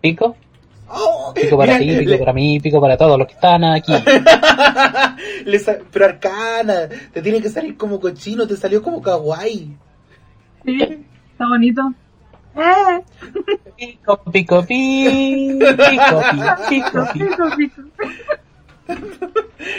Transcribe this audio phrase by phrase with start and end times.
[0.00, 0.36] pico.
[0.92, 3.92] Oh, Pico para ti, pico le- para mí, pico para todos los que están aquí.
[5.92, 9.70] pero Arcana, te tiene que salir como cochino, te salió como kawaii.
[10.64, 10.82] Sí,
[11.32, 11.92] está bonito.
[12.56, 13.00] Eh,
[13.76, 15.86] Pico, pico, pi, pico, pi,
[16.68, 17.18] pico, pi.
[17.20, 17.82] pico, pico.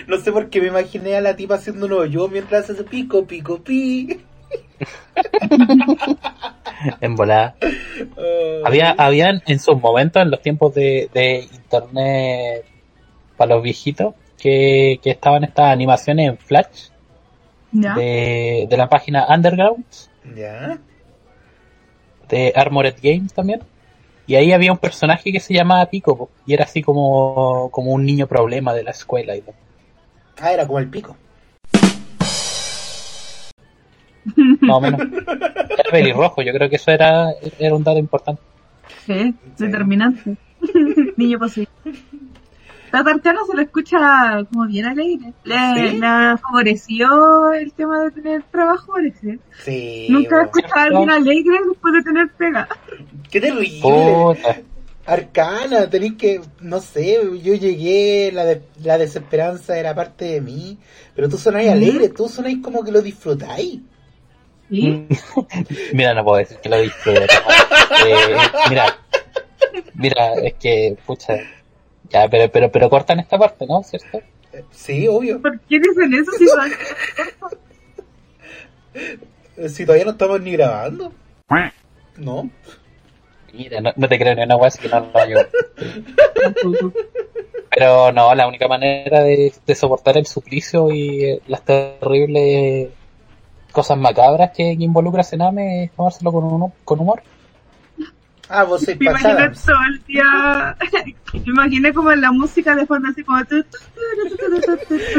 [0.08, 3.26] No sé por qué me imaginé a la tipa haciendo un hoyo mientras hace pico,
[3.26, 4.22] pico, pi.
[7.02, 7.56] En volada.
[8.66, 12.66] Había, habían en sus momentos, en los tiempos de, de internet
[13.38, 16.90] para los viejitos, que, que estaban estas animaciones en Flash
[17.72, 19.86] de, de la página Underground,
[20.36, 20.78] Ya.
[22.30, 23.62] de Armored Games también.
[24.28, 28.06] Y ahí había un personaje que se llamaba Pico, y era así como, como un
[28.06, 29.56] niño problema de la escuela y todo.
[30.40, 31.16] Ah, era como el pico.
[34.62, 35.02] Más o menos.
[35.02, 38.42] Era pelirrojo, yo creo que eso era, era un dato importante.
[39.06, 39.14] Sí,
[39.58, 39.66] Sí.
[39.66, 40.38] determinante.
[41.18, 41.70] Niño posible.
[42.92, 45.32] Tata Arcana se lo escucha como bien alegre.
[45.46, 45.98] Le, ¿Sí?
[45.98, 49.18] le favoreció el tema de tener trabajo, Alex.
[49.64, 50.08] Sí.
[50.10, 52.68] Nunca he escuchado a alguien alegre después de tener pega.
[53.32, 53.80] Qué terrible.
[53.82, 54.58] Puta.
[55.06, 60.78] Arcana, tenéis que, no sé, yo llegué, la, de- la desesperanza era parte de mí,
[61.16, 61.78] pero tú sonáis Ujú.
[61.78, 63.80] alegre, tú sonáis como que lo disfrutáis.
[65.94, 67.20] Mira, no puedo decir que lo disfruto.
[67.20, 67.28] ¿no?
[68.08, 68.38] Eh,
[68.70, 68.98] mira,
[69.96, 71.40] mira, es que, pucha,
[72.10, 73.84] ya, pero, pero, pero cortan esta parte, ¿no?
[73.84, 74.22] ¿Cierto?
[74.72, 75.42] Sí, obvio.
[75.42, 76.46] ¿Por qué dicen eso si
[79.70, 81.12] Si todavía no estamos ni grabando.
[82.18, 82.50] No.
[83.54, 85.42] Mira, no, no te creo ni una wea, así que no lo hago.
[87.70, 92.90] Pero no, la única manera de, de soportar el suplicio y eh, las terribles
[93.72, 97.22] cosas macabras que, que involucra Sename es tomárselo con, uno, con humor.
[98.50, 99.54] Ah, vos sois Me imaginé pasada.
[99.66, 100.76] todo el día.
[101.34, 103.40] Me imaginé como la música de fondo, así como.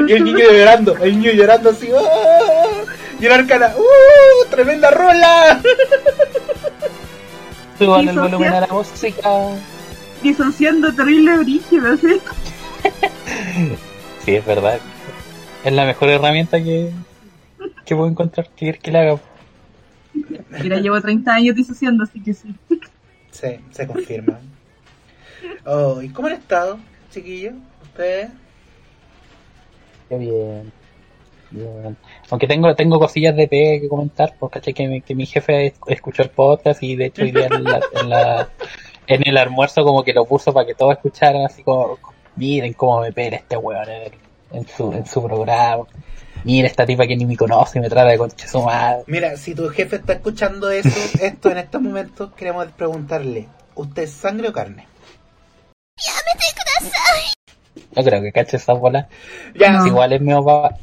[0.06, 1.88] Y el niño llorando, el niño llorando así.
[1.96, 2.82] ¡ah!
[3.18, 4.50] Y el arcana, ¡uh!
[4.50, 5.60] ¡Tremenda rola!
[7.78, 9.30] Suban Y el volumen a la música.
[10.22, 12.20] disociando terrible brígido, ¿sí?
[14.24, 14.78] Sí, es verdad.
[15.64, 16.92] Es la mejor herramienta que,
[17.92, 18.48] que puedo encontrar.
[18.56, 19.20] que que le haga?
[20.62, 22.54] Mira, llevo 30 años disociando, así que sí.
[23.30, 24.40] Sí, se confirma.
[25.64, 26.78] Oh, ¿Y cómo han estado,
[27.10, 27.54] chiquillos?
[27.82, 28.30] ¿Ustedes?
[30.08, 30.72] Qué bien.
[31.50, 31.96] Bien.
[32.30, 35.66] Aunque tengo, tengo cosillas de P que comentar, porque caché que, mi- que mi jefe
[35.66, 38.48] es- escuchó el podcast y de hecho hoy día en, la- en, la-
[39.06, 41.98] en el almuerzo como que lo puso para que todos escucharan así como,
[42.36, 43.86] miren cómo me pela este weón
[44.52, 45.84] en su, en su programa.
[46.44, 49.04] Mira esta tipa que ni me conoce y me trata de concha su madre.
[49.06, 50.88] Mira, si tu jefe está escuchando eso,
[51.20, 54.86] esto en estos momentos, queremos preguntarle, ¿usted es sangre o carne?
[57.94, 59.06] No creo que cache esa bola.
[59.54, 59.86] Ya, No.
[59.86, 60.74] Igual es mío pa...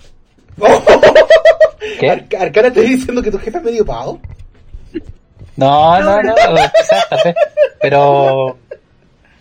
[2.00, 2.10] ¿Qué?
[2.10, 4.20] Ar- Arcana te estoy diciendo que tu jefe es medio pavo.
[5.56, 7.36] No, no, no, quizás, vez.
[7.82, 8.58] Pero,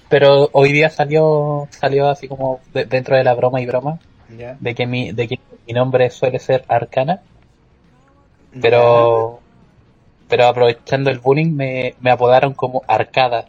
[0.08, 3.98] pero hoy día salió, salió así como de- dentro de la broma y broma
[4.36, 4.56] Ya.
[4.60, 7.20] de que mi, de que mi nombre suele ser Arcana,
[8.60, 9.40] pero,
[10.28, 13.46] pero aprovechando el bullying me, me apodaron como Arcada.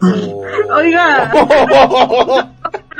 [0.00, 0.44] Oh.
[0.74, 1.30] Oiga.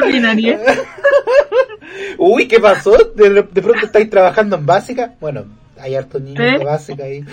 [0.01, 0.61] Ordinaria.
[2.19, 2.97] Uy, ¿qué pasó?
[3.15, 5.15] De, de pronto estáis trabajando en básica.
[5.21, 5.45] Bueno,
[5.81, 6.59] hay hartos niños ¿Eh?
[6.59, 7.25] de básica ahí.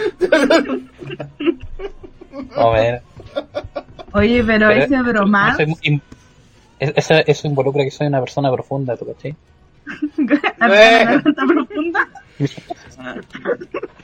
[2.55, 3.01] A ver,
[4.13, 6.01] Oye, pero, pero ese no soy
[6.79, 9.35] eso, eso involucra que soy una persona profunda, ¿tú cachai?
[10.59, 12.07] Arcana tan profunda.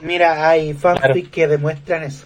[0.01, 1.31] Mira, hay fanfic Claro.
[1.31, 2.25] que demuestran eso.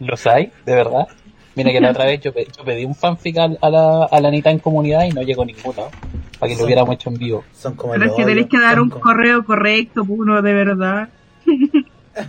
[0.00, 0.52] ¿Los hay?
[0.64, 1.06] ¿De verdad?
[1.54, 4.20] Mira que la otra vez yo, pe- yo pedí un fanfic al- a, la, a
[4.20, 5.88] la Anita en comunidad y no llegó ninguno.
[6.38, 7.44] Para que lo hubiéramos hecho en vivo.
[7.54, 10.52] Son como Pero es que tenéis que dar un como- correo correcto, pues, uno de
[10.52, 11.08] verdad.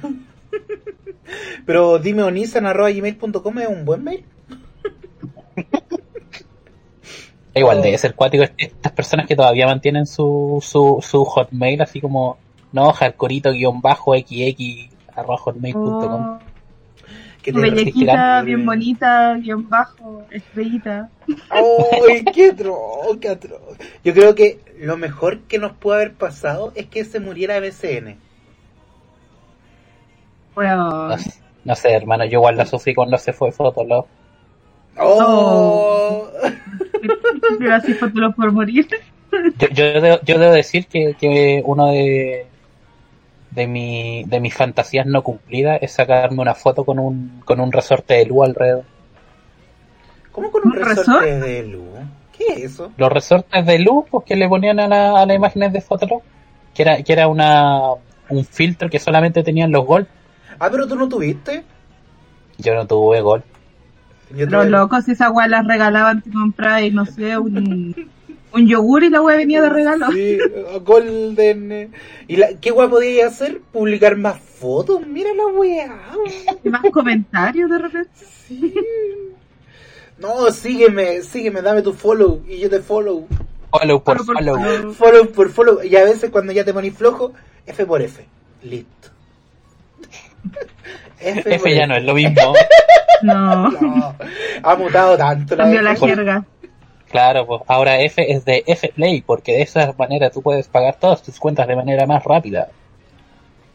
[1.66, 4.24] Pero dime onisan.gmail.com es un buen mail.
[7.54, 7.82] Es igual Oh.
[7.82, 12.38] de ser cuático est- estas personas que todavía mantienen su, su, su hotmail así como
[12.72, 16.40] no hardcorito guion bajo xx arroba hotmail.com Oh,
[17.42, 21.10] Que te- Bellequita, bien bonita, guion bajo, estrellita.
[21.50, 23.78] ¡Ay, qué atroz, qué atroz!
[24.04, 28.18] Yo creo que lo mejor que nos puede haber pasado es que se muriera BCN.
[30.56, 31.34] Bueno, no, sé-
[31.64, 34.08] no sé hermano yo igual la sufrí cuando se fue Fotolog
[35.00, 36.28] ¡Oh!
[37.60, 38.88] gracias por por morir.
[39.60, 42.48] yo, yo, debo, yo debo decir que, que uno de
[43.52, 47.72] de mi de mis fantasías no cumplidas es sacarme una foto con un con un
[47.72, 48.84] resorte de luz alrededor.
[50.32, 51.26] ¿Cómo con un, ¿Un resorte resort?
[51.46, 51.84] de luz?
[52.38, 52.92] ¿Qué es eso?
[52.98, 56.22] Los resortes de luz pues, que le ponían a, la- a las imágenes de Fotolog,
[56.74, 57.82] que era que era una
[58.30, 60.08] un filtro que solamente tenían los gol.
[60.60, 61.64] Ah, pero tú no tuviste.
[62.58, 63.44] Yo no tuve gol.
[64.30, 68.10] Los locos, esa weá las regalaban, te comprabas, no sé, un,
[68.54, 70.12] un yogur y la weá venía de regalo.
[70.12, 70.38] Sí,
[70.84, 71.92] Golden.
[72.28, 73.62] ¿Y la, qué guay podía hacer?
[73.72, 75.06] Publicar más fotos.
[75.08, 75.96] Mira la weá.
[76.64, 78.10] Y más comentarios de repente.
[78.48, 78.74] Sí.
[80.18, 83.28] No, sígueme, sígueme, dame tu follow y yo te follow.
[83.72, 85.32] Follow por Follow por follow.
[85.32, 85.84] por follow.
[85.84, 87.34] Y a veces cuando ya te ponís flojo,
[87.66, 88.26] F por F.
[88.64, 89.10] Listo.
[91.20, 92.54] F, F ya no es lo mismo.
[93.24, 94.16] No, No,
[94.62, 96.06] ha mutado tanto la cambió la F.
[96.08, 96.46] jerga.
[97.10, 100.98] Claro, pues ahora F es de F Play, porque de esa manera tú puedes pagar
[101.00, 102.68] todas tus cuentas de manera más rápida.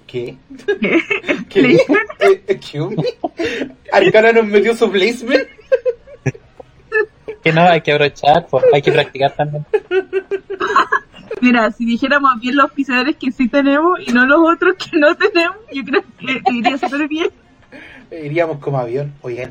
[0.06, 0.36] ¿Qué?
[0.80, 1.00] ¿Qué?
[1.48, 1.60] ¿Qué?
[1.60, 2.10] ¿Placement?
[2.20, 3.04] Eh, excuse me.
[3.90, 5.48] Arcana nos metió su placement.
[7.42, 9.66] Que no, hay que aprovechar, pues hay que practicar también.
[11.42, 15.12] Mira, si dijéramos bien los pisadores que sí tenemos y no los otros que no
[15.16, 17.30] tenemos, yo creo que iría súper bien.
[18.12, 19.12] Iríamos como avión.
[19.22, 19.50] Oigan.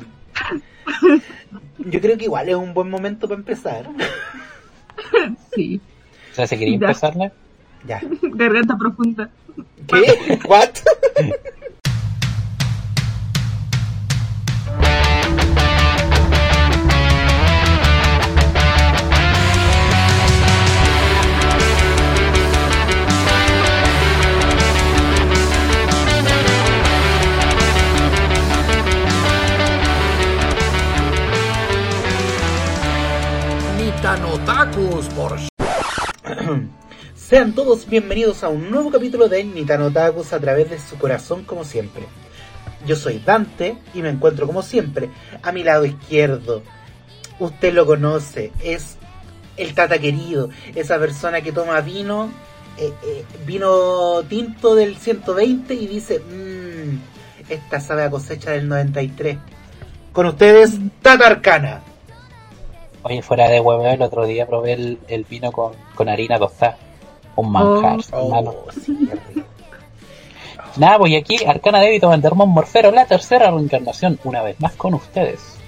[1.78, 3.90] Yo creo que igual es un buen momento para empezar.
[5.54, 5.80] Sí,
[6.30, 6.86] O sea, si quería Ya.
[6.86, 7.32] empezarle,
[7.86, 8.00] Ya.
[8.22, 9.28] garganta profunda.
[9.86, 10.38] ¿Qué?
[10.48, 10.70] ¿What?
[37.14, 41.64] Sean todos bienvenidos a un nuevo capítulo de Nitanotakus a través de su corazón como
[41.64, 42.02] siempre.
[42.86, 45.10] Yo soy Dante y me encuentro como siempre
[45.42, 46.62] a mi lado izquierdo.
[47.38, 48.96] Usted lo conoce, es
[49.56, 52.28] el tata querido, esa persona que toma vino,
[52.78, 56.98] eh, eh, vino tinto del 120 y dice, mmm,
[57.48, 59.38] esta sabe a cosecha del 93.
[60.12, 61.91] Con ustedes, Tata Arcana.
[63.02, 66.78] Oye, fuera de huevo, el otro día probé el, el vino con, con harina tostada.
[67.34, 68.54] Un manjar, hermano.
[68.66, 69.08] Oh, sí.
[70.76, 74.94] Nada, pues y aquí Arcana Débito Vandermon Morfero, la tercera reencarnación, una vez más con
[74.94, 75.58] ustedes.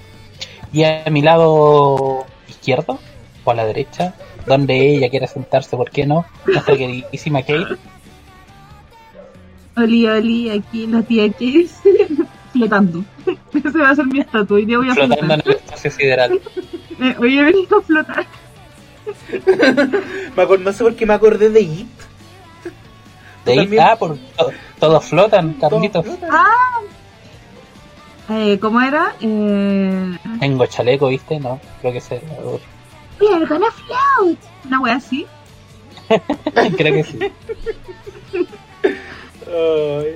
[0.73, 2.99] Y a mi lado izquierdo,
[3.43, 4.15] o a la derecha,
[4.45, 6.25] donde ella quiere sentarse, ¿por qué no?
[6.45, 7.77] Nuestra queridísima Kate.
[9.77, 11.67] Oli, oli, aquí la tía que
[12.55, 13.03] flotando.
[13.53, 14.55] Ese va a ser mi estatua.
[14.57, 15.39] Hoy día voy a flotando flotar.
[15.39, 16.41] en el espacio sideral.
[16.97, 18.25] Eh, hoy he venido a flotar.
[20.35, 21.87] Me acor- no sé por qué me acordé de It.
[23.43, 23.83] De también?
[23.83, 26.05] ah, por, to- todos flotan, Carlitos.
[26.31, 26.79] Ah,
[28.29, 29.13] eh, ¿cómo era?
[29.19, 31.37] Eh, Tengo chaleco, ¿viste?
[31.37, 32.21] No, creo que se.
[33.19, 34.37] we are gonna float.
[34.67, 35.25] Una wea así.
[36.77, 37.19] creo que sí.
[39.47, 40.15] Ay.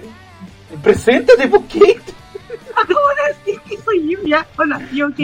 [0.81, 2.13] Preséntate, pues, Kate.
[2.83, 4.45] Acabo de decir que soy Lluvia.
[4.57, 5.19] Hola, yo ok.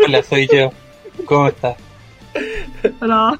[0.06, 0.70] Hola, soy yo.
[1.26, 1.76] ¿Cómo estás?
[3.00, 3.38] Hola,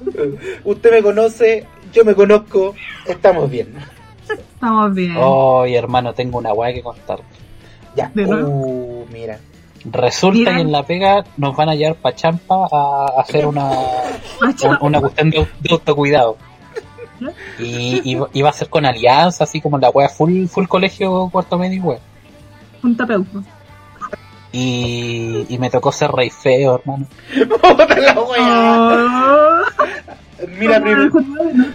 [0.63, 2.75] Usted me conoce, yo me conozco,
[3.07, 3.73] estamos bien.
[4.29, 5.15] estamos bien.
[5.17, 7.19] Oh, hermano, tengo una guay que contar.
[7.95, 8.11] Ya.
[8.15, 9.39] Uh, mira.
[9.85, 13.69] Resulta que en la pega nos van a llevar pa' Champa a hacer una,
[14.41, 16.37] un- una cuestión de, de autocuidado.
[17.59, 21.29] Y, y, y va a ser con alianza, así como la wea full, full colegio
[21.31, 21.99] cuarto medio, wea.
[22.83, 23.43] Un tapeuco.
[24.51, 27.07] Y, y me tocó ser rey feo, hermano.
[27.49, 28.41] Puta la wea.
[28.41, 29.61] Oh,
[30.59, 31.71] Mira, ¿cómo primero,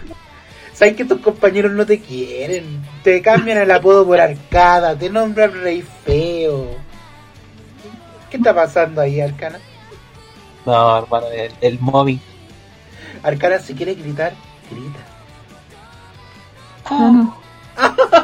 [0.73, 2.83] sabes que tus compañeros no te quieren.
[3.03, 6.69] Te cambian el apodo por arcada, te nombran rey feo.
[8.31, 9.59] ¿Qué está pasando ahí, Arcana?
[10.65, 12.21] No, hermano, el, el móvil.
[13.23, 14.33] Arcana, si quiere gritar,
[14.71, 15.01] grita.
[16.91, 17.37] No, no.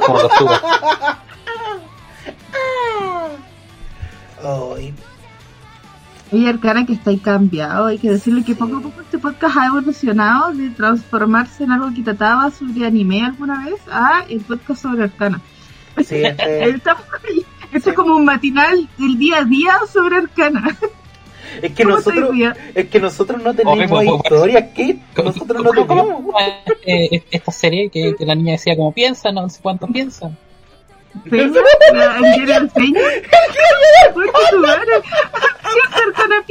[0.06, 0.18] Como
[4.44, 4.92] Ay,
[6.32, 7.86] Oye, Arcana, que está ahí cambiado.
[7.86, 11.92] Hay que decirle que poco a poco este podcast ha evolucionado de transformarse en algo
[11.94, 15.40] que trataba sobre anime alguna vez a el podcast sobre Arcana.
[15.98, 17.44] sí, este- Estamos ahí.
[17.72, 20.76] Esto es como un matinal del día a día sobre Arcana.
[21.62, 22.30] es que ¿Cómo nosotros,
[22.74, 24.98] es que nosotros no tenemos Oye, pues, pues, historias, ¿qué?
[25.22, 26.32] Nosotros no ¿Cómo- cómo-
[26.84, 27.24] tenemos.
[27.30, 30.36] esta serie que, que la niña decía como piensan, no sé cuánto piensan.
[31.30, 31.60] Peña,
[31.96, 33.00] la Peña.
[36.06, 36.44] Arcana.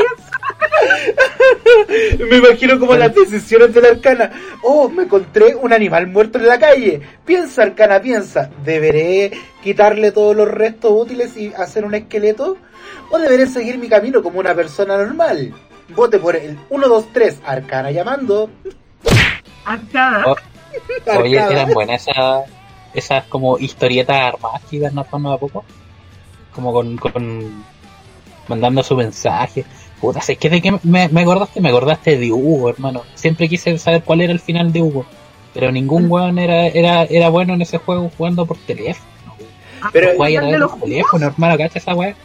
[2.29, 4.31] Me imagino como las decisiones de la arcana.
[4.63, 7.01] Oh, me encontré un animal muerto en la calle.
[7.25, 8.49] Piensa, arcana, piensa.
[8.63, 12.57] ¿Deberé quitarle todos los restos útiles y hacer un esqueleto?
[13.11, 15.53] ¿O deberé seguir mi camino como una persona normal?
[15.89, 18.49] Vote por el 1, 2, 3, arcana llamando.
[19.65, 20.25] Arcada.
[20.27, 20.35] Oh,
[21.19, 22.45] Oye, eran buenas esas,
[22.93, 25.63] esas como historietas armadas que iban narrando a poco.
[26.53, 27.63] Como con, con
[28.47, 29.65] mandando su mensaje.
[29.99, 33.03] Puta, es que de qué me, me acordaste, me acordaste de Hugo, hermano.
[33.15, 35.05] Siempre quise saber cuál era el final de Hugo.
[35.53, 39.11] Pero ningún weón era, era, era bueno en ese juego jugando por teléfono.
[39.91, 40.71] Pero- Jugáis a ¿El de los
[41.21, 42.15] hermano, cacha esa weá.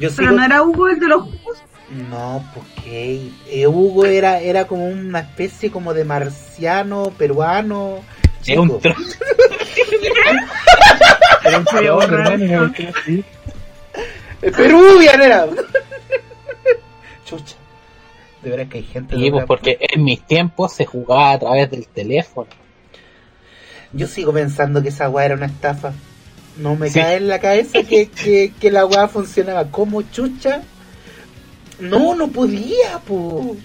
[0.00, 1.58] Yo Pero sigo- no era Hugo el de los jugos.
[2.10, 7.98] No, porque eh, Hugo era, era como una especie como de marciano, peruano.
[8.46, 8.80] Es un chico.
[8.80, 8.96] tro-
[11.44, 12.58] Era un Voy a troll, borrar hermano, esto.
[12.58, 13.24] ¿por qué así?
[14.42, 15.46] Eh, Peruvian era.
[17.26, 17.54] Chucha.
[18.42, 19.14] De veras que hay gente.
[19.14, 19.46] Sí, pues verdad.
[19.46, 22.48] porque en mis tiempos se jugaba a través del teléfono.
[23.92, 25.92] Yo sigo pensando que esa weá era una estafa.
[26.58, 27.00] No me Sí.
[27.00, 30.62] cae en la cabeza que, que, que la weá funcionaba como chucha.
[31.80, 33.56] No, no podía, po.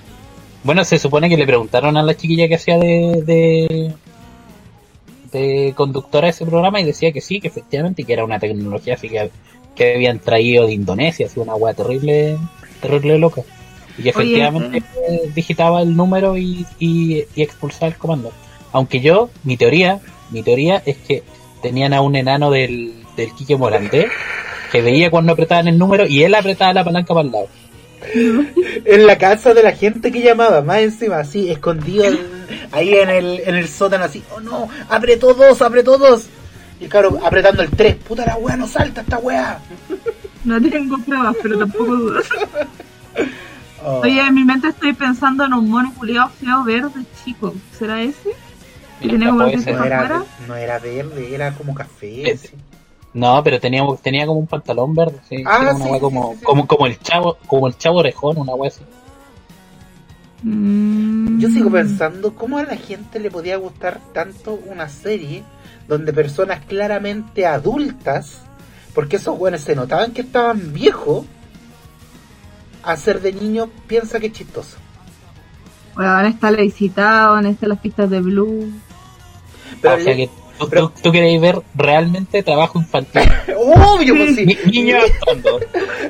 [0.63, 3.93] Bueno, se supone que le preguntaron a la chiquilla que hacía de, de,
[5.31, 8.95] de conductora de ese programa y decía que sí, que efectivamente, que era una tecnología
[8.95, 9.29] así que,
[9.75, 12.37] que habían traído de Indonesia, así una weá terrible,
[12.81, 13.41] terrible loca.
[13.97, 18.31] Y que efectivamente eh, digitaba el número y, y, y expulsaba el comando.
[18.71, 19.99] Aunque yo, mi teoría,
[20.31, 21.23] mi teoría es que
[21.61, 24.07] tenían a un enano del, del Quique Morandé
[24.71, 27.47] que veía cuando apretaban el número y él apretaba la palanca para el lado.
[28.85, 32.19] En la casa de la gente que llamaba, más encima, así, escondido en-
[32.71, 36.27] ahí en el, en el sótano, así, oh no, apretó dos, apretó dos.
[36.79, 39.59] Y claro, apretando el 3, puta la weá, no salta esta weá.
[40.45, 42.25] No tengo pruebas, pero tampoco dudas.
[43.83, 43.99] Oh.
[44.01, 47.53] Oye, en mi mente estoy pensando en un mono culiado feo verde chico.
[47.77, 48.29] ¿Será ese?
[48.99, 52.33] Tiene como no, era, no era verde, era como café.
[52.33, 52.49] Así.
[53.13, 55.43] No, pero tenía, tenía como un pantalón verde, sí.
[55.45, 58.53] Ah, Era una sí, como, sí, como, como el chavo, como el chavo orejón, una
[58.53, 58.81] wea así.
[60.43, 61.39] Mm.
[61.39, 65.43] Yo sigo pensando cómo a la gente le podía gustar tanto una serie
[65.87, 68.43] donde personas claramente adultas,
[68.93, 71.25] porque esos güeyes se notaban que estaban viejos,
[72.83, 74.77] a ser de niño piensa que es chistoso.
[75.95, 78.71] Bueno, ahora está la visitado, a estar las pistas de Blue.
[79.81, 83.21] Pero, o sea que tú, pero- tú, tú queréis ver realmente trabajo infantil.
[83.57, 84.45] obvio, pues sí.
[84.45, 85.59] Ni- niños actuando.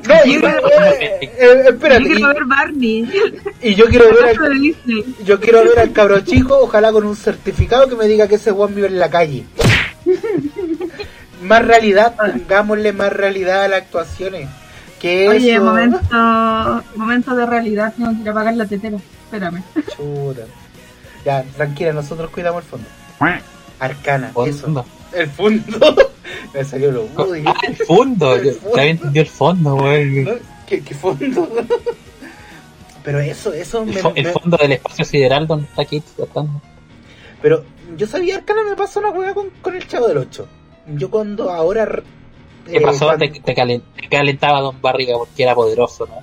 [0.07, 3.09] No, y- Yo- eh, eh, Yo espérate, quiero y, ver Barney.
[3.61, 4.75] y yo quiero ver al,
[5.25, 8.51] yo quiero ver al cabro chico, ojalá con un certificado que me diga que ese
[8.51, 9.45] Juan vive en la calle.
[11.41, 14.49] más realidad, pongámosle más realidad a las actuaciones.
[14.99, 15.63] Que Oye, eso...
[15.63, 15.99] momento,
[16.95, 18.97] momento de realidad, tengo que ir a apagar la tetera.
[19.25, 19.63] Espérame.
[19.95, 20.41] Chuta.
[21.23, 22.87] Ya, tranquila, nosotros cuidamos el fondo.
[23.79, 24.49] Arcana, Fondo.
[24.49, 24.85] eso.
[25.13, 25.95] El fondo.
[26.53, 27.43] Me salió lo Woody.
[27.45, 28.35] Ah, el fondo.
[28.37, 28.71] El Yo fondo.
[28.75, 29.69] te había entendido el fondo.
[29.75, 30.31] ¿no?
[30.67, 31.49] ¿Qué, qué fondo?
[33.03, 36.03] Pero eso, eso El, me, fo- el me- fondo del espacio sideral donde está Kate
[36.15, 36.61] flotando.
[37.41, 37.63] Pero
[37.97, 40.47] yo sabía, Arcana me pasó una hueá con, con el chavo del 8.
[40.95, 41.87] Yo cuando ahora...
[42.65, 43.05] ¿Qué eh, pasó?
[43.05, 46.21] cuando- Te, te calen- te calentaba Don Barriga porque era poderoso, ¿no?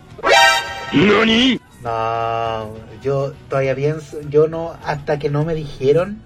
[1.82, 2.70] No,
[3.02, 6.22] yo todavía pienso, yo no, hasta que no me dijeron,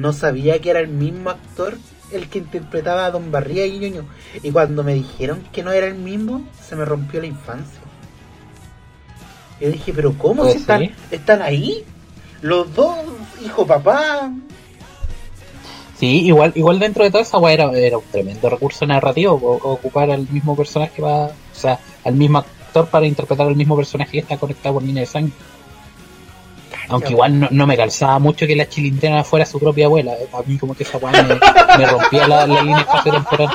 [0.00, 1.76] no sabía que era el mismo actor
[2.12, 4.04] el que interpretaba a Don Barriga y Ñoño.
[4.42, 7.80] Y cuando me dijeron que no era el mismo, se me rompió la infancia.
[9.60, 10.46] Yo dije, pero ¿cómo?
[10.46, 10.92] Si están, sí.
[11.10, 11.84] están ahí?
[12.40, 12.96] Los dos,
[13.44, 14.32] hijo, papá.
[15.98, 20.10] Sí, igual, igual dentro de toda esa weá era, era un tremendo recurso narrativo ocupar
[20.10, 24.18] al mismo personaje para, o sea, al mismo actor para interpretar al mismo personaje que
[24.20, 25.34] está conectado por línea de sangre.
[26.90, 30.12] Aunque igual no, no me calzaba mucho que la chilindrina fuera su propia abuela.
[30.32, 31.38] A mí como que esa weá me,
[31.78, 33.48] me rompía la, la línea espacio-temporal.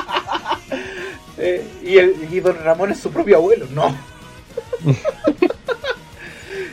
[1.38, 3.94] Eh, y, el, y Don Ramón es su propio abuelo, no.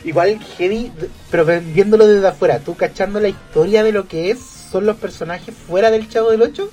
[0.04, 0.90] Igual heavy,
[1.30, 5.54] pero viéndolo desde afuera, tú cachando la historia de lo que es, son los personajes
[5.54, 6.68] fuera del Chavo del 8,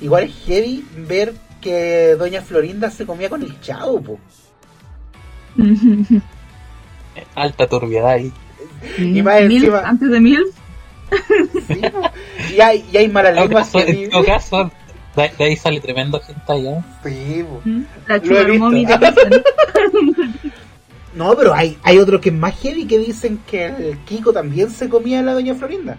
[0.00, 4.18] igual es heavy ver que Doña Florinda se comía con el Chavo, po.
[7.34, 8.32] Alta turbiedad ahí.
[8.98, 10.48] Y más encima- antes de Milf.
[11.68, 11.80] Sí,
[12.56, 14.70] y, hay, y hay malas lenguas caso, que en todo caso,
[15.16, 16.84] de, de ahí sale tremendo gente allá.
[17.04, 17.60] Sí, po.
[18.08, 18.70] La Lo he visto.
[21.14, 24.68] No, pero hay, hay otro que es más heavy que dicen que el Kiko también
[24.68, 25.96] se comía a la Doña Florinda.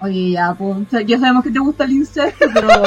[0.00, 2.68] Oye, ya, pues, o sea, ya sabemos que te gusta el incesto, pero.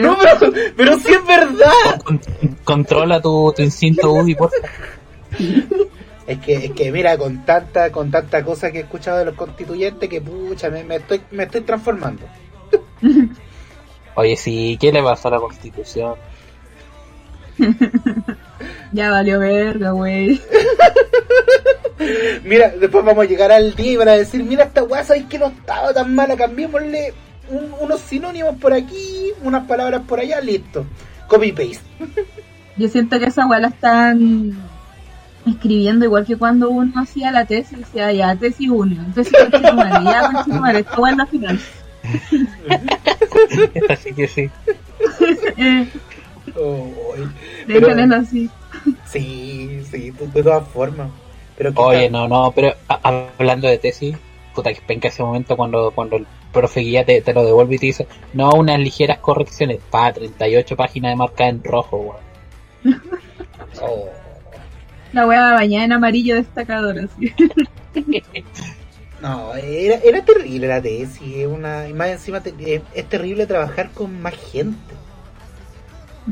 [0.00, 2.02] No, pero, pero sí es verdad.
[2.04, 2.20] Con-
[2.64, 4.68] controla tu, tu instinto Woody, por favor.
[6.26, 9.34] Es que, es que mira, con tanta, con tanta cosa que he escuchado de los
[9.34, 12.22] constituyentes, que pucha, me, me estoy, me estoy transformando.
[14.14, 16.14] Oye, sí, ¿qué le pasó a la constitución?
[18.92, 20.40] Ya valió verga, güey.
[22.44, 25.24] Mira, después vamos a llegar al día y van a decir, mira esta weá, ¿sabes
[25.24, 26.36] que no estaba tan mala?
[26.36, 27.12] Cambiémosle
[27.50, 30.86] un- unos sinónimos por aquí, unas palabras por allá, listo.
[31.26, 31.80] Copy paste.
[32.76, 34.52] Yo siento que esa weá la están
[35.48, 40.30] escribiendo igual que cuando uno hacía la tesis, decía ya, tesis 1, tesis conchetumare, ya
[40.32, 41.60] conchetumare, esta weá es la final.
[43.74, 44.50] Esta sí que sí.
[46.56, 47.28] Oy,
[47.66, 48.50] déjenlo así.
[49.04, 51.10] sí, sí, de, de todas formas.
[51.56, 52.12] Pero ¿qué Oye, tal?
[52.12, 53.00] no, no, pero a-
[53.38, 54.16] hablando de tesis,
[54.54, 57.78] puta que penca ese momento cuando, cuando el profe guía te, te lo devuelve y
[57.78, 61.96] te dice, no, unas ligeras correcciones, pa, 38 páginas de marca en rojo,
[62.84, 63.00] weón.
[63.82, 64.08] Oh.
[65.18, 67.32] La weá bañada en amarillo destacador, así.
[69.20, 73.46] No, era, era terrible la tesis, es una, y más encima te- es, es terrible
[73.46, 74.94] trabajar con más gente.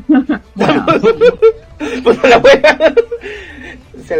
[0.55, 2.93] La wea.
[3.99, 4.17] O sea,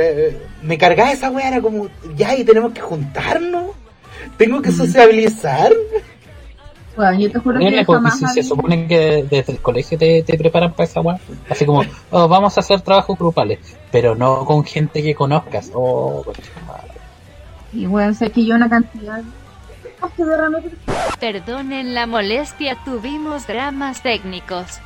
[0.64, 3.72] me cargaba esa wea, era como, ya, y tenemos que juntarnos.
[4.38, 5.72] Tengo que sociabilizar.
[6.98, 10.24] Bueno, yo te juro que jamás si se había- supone que desde el colegio te,
[10.24, 11.18] te preparan para esa weá.
[11.50, 13.60] Así como, oh, vamos a hacer trabajos grupales,
[13.92, 15.72] pero no con gente que conozcas.
[15.74, 16.26] Oh.
[17.72, 19.22] Y bueno, sé que yo una cantidad
[21.20, 24.80] Perdonen la molestia, tuvimos dramas técnicos.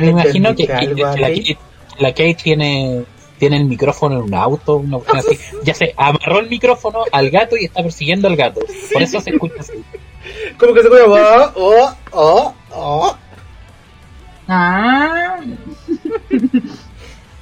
[0.00, 1.34] Me imagino que, ¿entendiste que- que la, Kate?
[1.42, 1.58] Kate,
[1.98, 3.04] la Kate tiene,
[3.38, 5.38] tiene el micrófono en un auto, una así.
[5.64, 8.60] Ya se amarró el micrófono al gato y está persiguiendo al gato.
[8.92, 9.72] Por eso se escucha así.
[10.58, 13.16] Como que se puede, oh, oh, oh, oh.
[14.48, 15.38] Ah,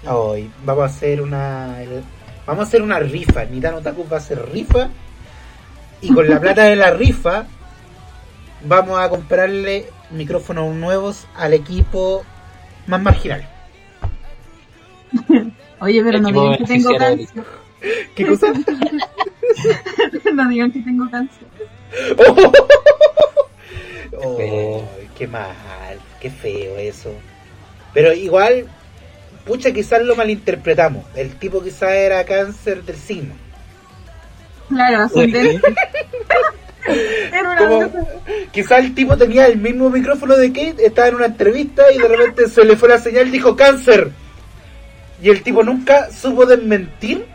[0.09, 1.83] Hoy vamos a hacer una.
[1.83, 2.02] el-
[2.47, 3.45] vamos a hacer una rifa.
[3.45, 4.88] Nitano Taku va a hacer rifa.
[6.00, 7.47] Y con la plata de la rifa.
[8.64, 12.25] Vamos a comprarle micrófonos nuevos al equipo
[12.87, 13.49] más marginal.
[15.81, 17.45] oye, pero no digan que tengo cáncer.
[18.15, 18.49] ¿Qué cosa?
[20.34, 21.47] No digan que tengo cáncer.
[24.19, 24.89] Oh, feo.
[25.19, 27.13] qué mal, qué feo eso.
[27.93, 28.67] Pero igual,
[29.45, 31.05] pucha, quizás lo malinterpretamos.
[31.15, 33.35] El tipo quizás era cáncer del signo.
[34.69, 35.61] Claro, ascendente.
[37.59, 37.91] Como,
[38.53, 42.09] quizás el tipo tenía el mismo micrófono de Kate, estaba en una entrevista y de
[42.09, 44.11] repente se le fue la señal y dijo cáncer.
[45.21, 47.27] Y el tipo nunca supo desmentir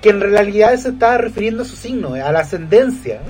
[0.00, 3.20] que en realidad se estaba refiriendo a su signo, a la ascendencia.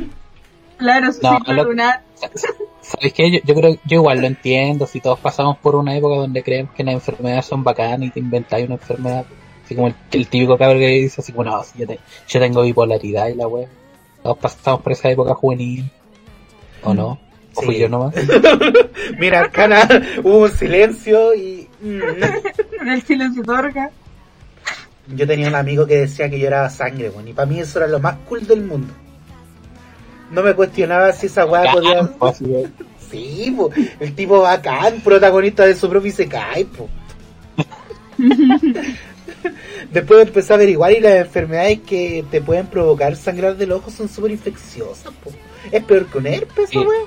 [0.79, 2.03] Claro, su No, signo lo- lunar.
[2.81, 3.31] ¿Sabes qué?
[3.31, 4.87] Yo, yo creo, yo igual lo entiendo.
[4.87, 8.21] Si todos pasamos por una época donde creemos que las enfermedades son bacanas y te
[8.21, 9.25] inventáis una enfermedad.
[9.65, 12.41] Así como el, el típico cabrón que dice así como, no, si yo, te- yo
[12.41, 13.69] tengo bipolaridad y la wea.
[14.23, 15.91] Todos pasamos por esa época juvenil.
[16.83, 17.19] ¿O no?
[17.55, 18.15] ¿O fui yo nomás?
[19.19, 19.87] Mira, Arcana,
[20.23, 21.69] hubo un silencio y...
[21.83, 22.01] mm,
[22.81, 23.91] En el silencio otorga.
[25.09, 27.89] Yo tenía un amigo que decía que lloraba sangre, bueno, y para mí eso era
[27.89, 28.93] lo más cool del mundo.
[30.31, 32.11] No me cuestionaba si esa weá podía...
[33.11, 36.89] Sí, po, el tipo bacán, protagonista de su propio Isekai, po.
[39.93, 44.09] Después empecé a averiguar y las enfermedades que te pueden provocar sangrar del ojo son
[44.09, 45.31] súper infecciosas, po.
[45.71, 46.79] Es peor que un herpes, Sí.
[46.79, 46.99] esa weá.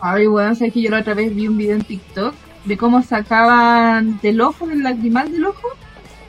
[0.00, 3.02] Ay, weón, sabes que yo la otra vez vi un video en TikTok de cómo
[3.02, 5.68] sacaban del ojo, del lagrimal del ojo,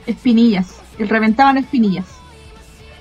[0.06, 0.80] espinillas.
[0.98, 2.06] Y reventaban espinillas.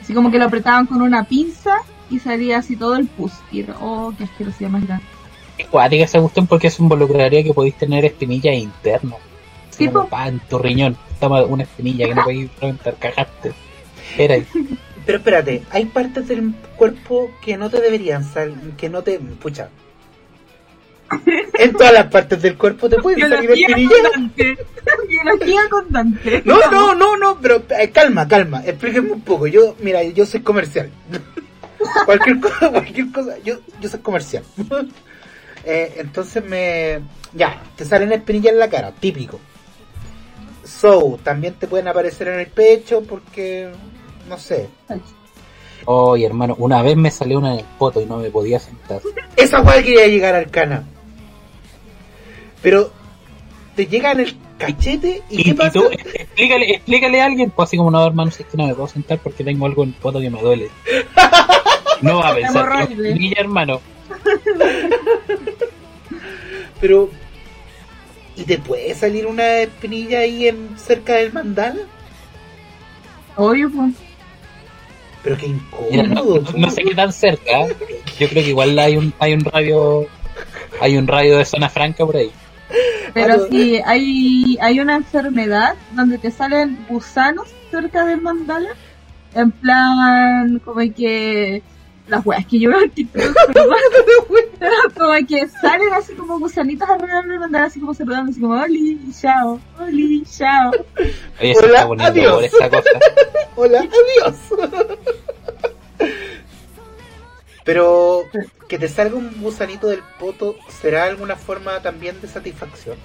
[0.01, 1.77] Así como que lo apretaban con una pinza
[2.09, 3.31] y salía así todo el pus.
[3.51, 5.03] Y era- oh, qué asquerosidad más grande.
[5.57, 9.19] Es cuática esa cuestión porque eso involucraría que podéis tener espinillas internas.
[9.69, 10.09] Así Sí, como, po.
[10.09, 10.95] pa, en tu riñón.
[11.19, 13.51] Toma una espinilla que no podéis reventar, cagaste.
[14.17, 14.45] Era ahí.
[15.05, 19.19] Pero espérate, hay partes del cuerpo que no te deberían salir, que no te...
[19.19, 19.69] Pucha.
[21.57, 24.01] En todas las partes del cuerpo te pueden salir espinillas.
[25.07, 26.41] Biología con Dante.
[26.45, 29.47] No, no, no, no, pero eh, calma, calma, explíqueme un poco.
[29.47, 30.91] Yo, mira, yo soy comercial.
[32.05, 34.43] Cualquier cosa, cualquier cosa, yo, yo soy comercial.
[35.69, 37.01] Eh, entonces me...
[37.33, 39.37] Ya, te salen espinillas en la cara, típico.
[40.63, 43.69] So, también te pueden aparecer en el pecho porque...
[44.29, 44.69] No sé.
[45.83, 49.01] Oye, hermano, una vez me salió una en el poto y no me podía sentar.
[49.35, 50.85] Esa weá quería llegar al cana.
[52.61, 52.91] Pero...
[53.75, 55.71] Te llega en el cachete y, Y, ¿qué y pasa?
[55.71, 58.73] tú, explícale, explícale a alguien, pues así como no, hermano, si es que no me
[58.73, 60.69] puedo sentar porque tengo algo en el poto que me duele.
[62.01, 63.09] No va a pensar Hemorroide.
[63.09, 63.81] espinilla, hermano.
[66.81, 67.09] Pero.
[68.35, 71.81] ¿Y te puede salir una espinilla ahí en cerca del mandala?
[73.35, 73.93] Obvio, pues.
[75.23, 76.41] Pero qué incómodo.
[76.41, 77.61] no- no sé qué tan cerca.
[77.61, 77.75] ¿eh?
[78.19, 80.05] Yo creo que igual hay un, hay un radio,
[80.79, 82.31] hay un radio de zona franca por ahí.
[83.13, 88.69] Pero si hay, hay una enfermedad donde te salen gusanos cerca del mandala,
[89.33, 91.63] en plan, como que
[92.07, 93.23] las weas que yo veo en TikTok,
[94.59, 98.59] pero como que salen así como gusanitos alrededor del mandala, así como saludando, así como,
[98.61, 100.71] oli, chao, oli, chao.
[101.39, 102.35] Oye, se Hola, está adiós.
[102.35, 102.89] por esta cosa.
[103.55, 104.35] Hola, adiós.
[107.63, 108.23] Pero
[108.69, 112.97] que te salga un gusanito del poto será alguna forma también de satisfacción.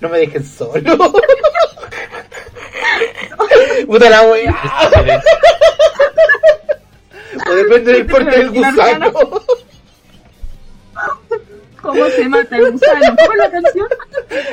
[0.00, 1.12] No me dejen solo.
[3.86, 4.56] Puta la wea.
[7.48, 9.12] O depende del porte del gusano.
[11.82, 13.16] ¿Cómo se mata el gusano?
[13.16, 13.88] ¿Cómo es la canción?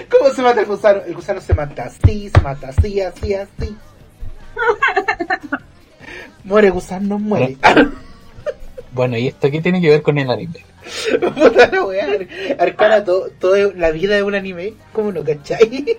[0.10, 1.02] ¿Cómo se mata el gusano?
[1.06, 3.78] El gusano se mata así, se mata así, así, así.
[6.44, 7.58] Muere gusano, muere.
[8.92, 10.66] Bueno, ¿y esto qué tiene que ver con el anime?
[11.36, 12.28] Puta la.
[12.60, 14.74] Arcana, todo, todo la vida de un anime.
[14.94, 15.98] ¿Cómo no cachai?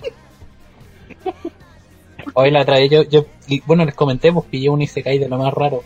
[2.35, 5.39] Hoy la trae yo, yo, y bueno, les comenté, pues pillé un Isekai de lo
[5.39, 5.83] más raro.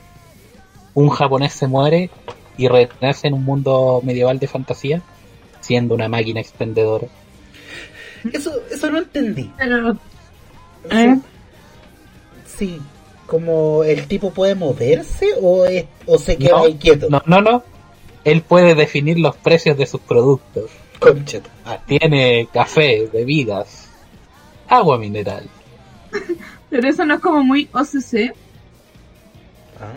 [0.94, 2.10] Un japonés se muere
[2.56, 5.02] y renace en un mundo medieval de fantasía,
[5.60, 7.06] siendo una máquina expendedora.
[8.32, 9.50] Eso, eso no entendí.
[9.56, 9.96] Pero,
[10.90, 11.18] ¿eh?
[12.46, 12.80] Sí.
[13.26, 17.08] Como el tipo puede moverse o, es, o se queda No, ahí quieto.
[17.08, 17.62] No, no, no.
[18.24, 20.70] Él puede definir los precios de sus productos.
[21.64, 23.88] Ah, Tiene café, bebidas,
[24.68, 25.48] agua mineral.
[26.70, 28.34] pero eso no es como muy OCC.
[29.80, 29.94] ah.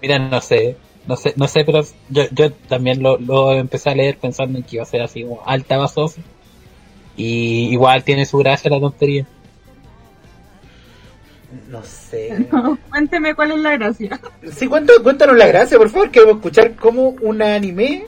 [0.00, 3.94] Mira, no sé, no sé, no sé, pero yo, yo también lo, lo empecé a
[3.94, 6.20] leer pensando en que iba a ser así como alta basosa.
[7.16, 9.26] Y igual tiene su gracia la tontería.
[11.68, 12.46] No sé.
[12.90, 14.20] Cuénteme cuál es la gracia.
[14.56, 16.10] Sí, cuéntanos, cuéntanos la gracia, por favor.
[16.10, 18.06] Queremos escuchar cómo un anime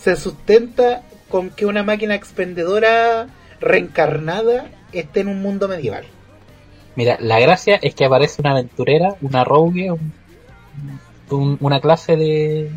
[0.00, 3.26] se sustenta con que una máquina expendedora
[3.60, 6.04] reencarnada esté en un mundo medieval.
[6.94, 10.12] Mira, la gracia es que aparece una aventurera, una rogue, un-
[11.30, 12.70] un- una clase de,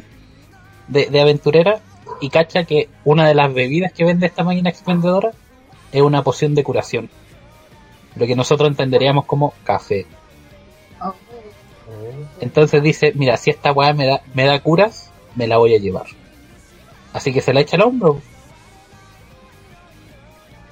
[0.87, 1.79] de, de aventurera
[2.19, 5.31] y cacha que una de las bebidas que vende esta máquina expendedora
[5.91, 7.09] es una poción de curación.
[8.19, 10.05] Lo que nosotros entenderíamos como café.
[12.41, 15.79] Entonces dice, mira, si esta weá me da, me da curas, me la voy a
[15.79, 16.05] llevar.
[17.13, 18.21] Así que se la echa al hombro.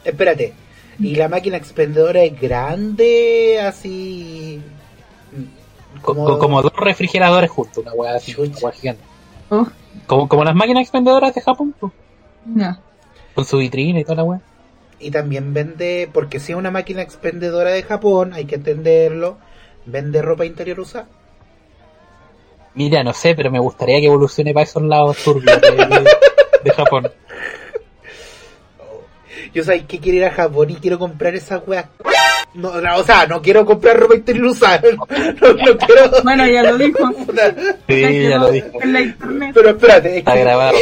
[0.03, 0.53] Espérate.
[0.99, 4.62] ¿Y la máquina expendedora es grande, así...
[6.01, 9.01] Co- co- Como, dos refrigeradores juntos, una weá así, una weá gigante.
[9.49, 9.67] Oh,
[10.05, 11.91] Como, como las máquinas expendedoras de Japón, pues,
[12.45, 12.77] no.
[13.36, 14.41] con su vitrina y toda la weá.
[14.99, 19.38] Y también vende, porque si es una máquina expendedora de Japón, hay que entenderlo,
[19.86, 21.07] vende ropa interior usada.
[22.73, 26.10] Mira, no sé, pero me gustaría que evolucione para esos lados turbios de, de-
[26.63, 27.12] de Japón.
[29.53, 31.86] Yo sé que quiero ir a Japón y quiero comprar esas weas.
[32.53, 34.81] No, no, o sea, no quiero comprar ropa interior usada.
[35.41, 36.12] No, no quiero.
[36.23, 37.10] Bueno, ya lo dijo.
[37.88, 38.81] Sí, Ya lo dijo.
[38.81, 39.51] En la internet.
[39.53, 40.77] Pero espérate, es Está que grabado.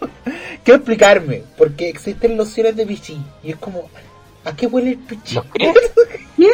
[0.64, 1.42] quiero explicarme.
[1.56, 3.20] Porque existen lociones de pichí.
[3.42, 3.88] Y es como,
[4.44, 5.34] ¿a qué huele el pichí?
[5.36, 5.72] ¿Los qué?
[6.36, 6.50] ¿Qué?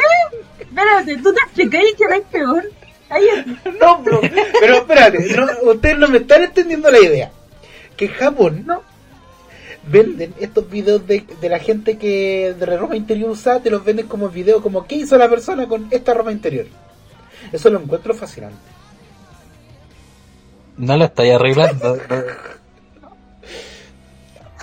[0.59, 2.63] Espérate, tú te explicas y quedáis peor.
[3.79, 4.21] No, bro.
[4.59, 7.31] Pero espérate, no, ustedes no me están entendiendo la idea.
[7.97, 8.83] Que en Japón No.
[9.83, 14.07] venden estos videos de, de la gente que de ropa interior usada, te los venden
[14.07, 16.67] como videos como ¿qué hizo la persona con esta ropa interior?
[17.51, 18.57] Eso lo encuentro fascinante.
[20.77, 21.97] No lo estoy arreglando.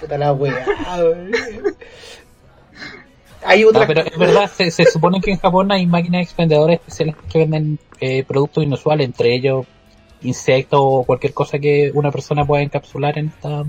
[0.01, 0.67] Puta la wea.
[0.99, 1.33] wey.
[3.45, 6.81] Hay No, otra pero es verdad, se, se supone que en Japón hay máquinas expendedoras
[6.81, 9.67] especiales que venden eh, productos inusuales, entre ellos
[10.23, 13.65] insectos o cualquier cosa que una persona pueda encapsular en esta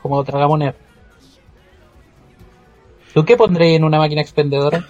[0.00, 0.74] como otra moneda.
[3.12, 4.86] ¿Tú qué pondrías en una máquina expendedora?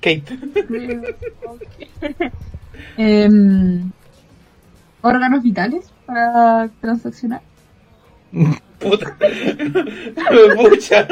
[0.00, 0.24] Kate.
[2.96, 3.92] Em,
[5.02, 7.42] órganos vitales para transaccionar.
[8.78, 9.16] Puta.
[10.56, 11.08] Pucha.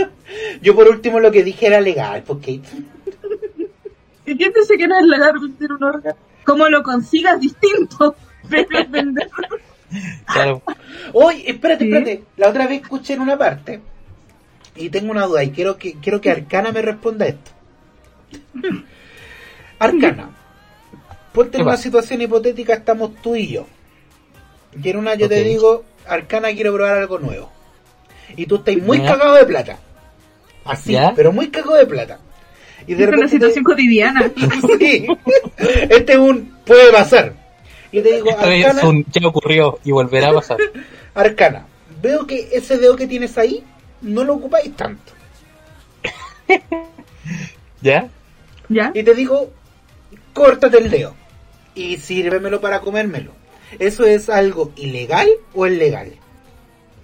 [0.62, 2.62] Yo por último lo que dije era legal, Kate.
[4.26, 6.16] ¿Y quién dice que no es legal vender un órgano?
[6.44, 8.14] ¿Cómo lo consigas distinto?
[8.48, 9.48] Pero es venderlo.
[10.24, 10.62] Claro,
[11.12, 11.90] Oye, espérate, ¿Sí?
[11.90, 12.24] espérate.
[12.36, 13.80] La otra vez escuché en una parte
[14.76, 17.50] y tengo una duda y quiero que quiero que Arcana me responda esto.
[19.78, 20.30] Arcana,
[21.32, 23.66] ponte ¿Qué en una situación hipotética, estamos tú y yo.
[24.80, 27.50] Y en una yo te digo, Arcana, quiero probar algo nuevo.
[28.36, 29.06] Y tú estás muy Ya.
[29.12, 29.78] cagado de plata.
[30.64, 31.12] Así, Ya.
[31.16, 32.18] pero muy cagado de plata.
[32.86, 34.30] Y de Es una repente te- situación cotidiana.
[34.78, 35.06] Sí.
[35.90, 37.34] Este es un puede pasar.
[37.92, 40.58] Y te digo, Esto es Arcana, un ya ocurrió y volverá a pasar.
[41.14, 41.66] Arcana,
[42.00, 43.64] veo que ese dedo que tienes ahí
[44.00, 45.12] no lo ocupáis tanto.
[47.82, 48.08] ¿Ya?
[48.68, 48.92] ¿Ya?
[48.94, 49.50] Y te digo,
[50.32, 51.14] córtate el dedo
[51.74, 53.32] y sírvemelo para comérmelo.
[53.78, 56.12] ¿Eso es algo ilegal o es legal?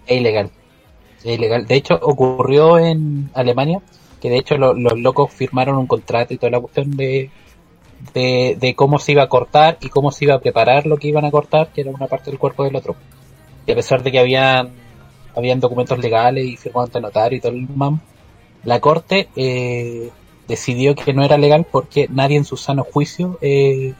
[0.06, 0.50] Es ilegal.
[1.24, 1.66] Es ilegal.
[1.66, 3.80] De hecho, ocurrió en Alemania,
[4.20, 7.30] que de hecho lo- los locos firmaron un contrato y toda la cuestión de,
[8.14, 11.08] de, de cómo se iba a cortar y cómo se iba a preparar lo que
[11.08, 12.96] iban a cortar, que era una parte del cuerpo del otro.
[13.66, 14.70] Y a pesar de que habían,
[15.34, 18.00] habían documentos legales y firmados ante notario y todo el mam,
[18.64, 20.10] la corte eh,
[20.48, 23.94] decidió que no era legal porque nadie en su sano juicio eh,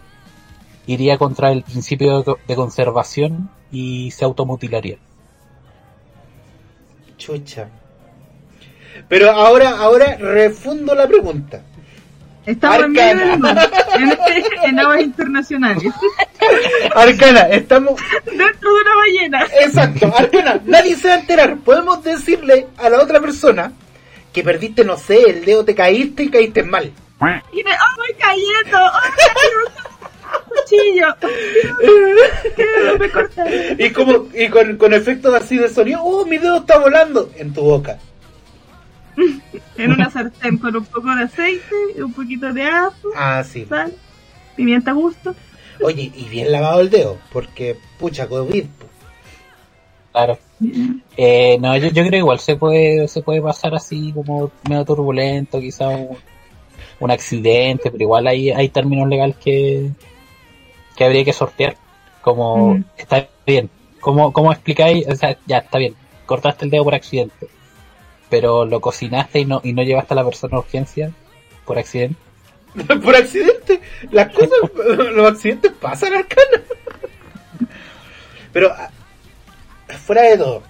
[0.87, 4.99] iría contra el principio de, de conservación y se automutilaría.
[7.17, 7.69] Chucha.
[9.09, 11.63] Pero ahora, ahora refundo la pregunta.
[12.45, 14.13] Estamos en medio del mar, en,
[14.63, 15.93] en aguas internacionales,
[16.95, 18.01] Arcana, estamos...
[18.25, 19.47] dentro de una ballena.
[19.61, 21.57] Exacto, Arcana, nadie se va a enterar.
[21.59, 23.73] Podemos decirle a la otra persona
[24.33, 26.93] que perdiste, no sé, el dedo, te caíste y caíste mal.
[27.53, 28.79] Y me, ¡oh, voy cayendo!
[28.79, 29.96] ¡Oh,
[30.63, 31.07] cuchillo!
[32.57, 33.77] ¡Que me cortaré!
[33.79, 37.31] Y como y con, con efectos así de sonido, ¡oh, mi dedo está volando!
[37.37, 37.99] En tu boca.
[39.77, 43.65] En una sartén con un poco de aceite, un poquito de ajo, Ah, sí.
[43.67, 43.93] sal,
[44.57, 45.35] pimienta a gusto.
[45.83, 48.65] Oye, y bien lavado el dedo, porque pucha, COVID.
[50.13, 50.39] Claro.
[51.19, 54.85] Eh, no, yo, yo creo que igual se puede, se puede pasar así como medio
[54.87, 56.17] turbulento, quizá un,
[57.01, 59.91] un accidente, pero igual hay, hay términos legales que,
[60.97, 61.77] que habría que sortear.
[62.23, 62.85] Como, Mm.
[62.97, 65.07] está bien, ¿cómo, cómo explicáis?
[65.09, 65.95] O sea, ya está bien,
[66.27, 67.49] cortaste el dedo por accidente,
[68.29, 71.13] pero lo cocinaste y no, y no llevaste a la persona a urgencia
[71.65, 72.17] por accidente.
[73.03, 73.81] Por accidente.
[74.11, 74.51] Las cosas,
[75.15, 76.63] los accidentes pasan, Arcana.
[78.53, 78.91] Pero, ah,
[80.05, 80.63] fuera de todo.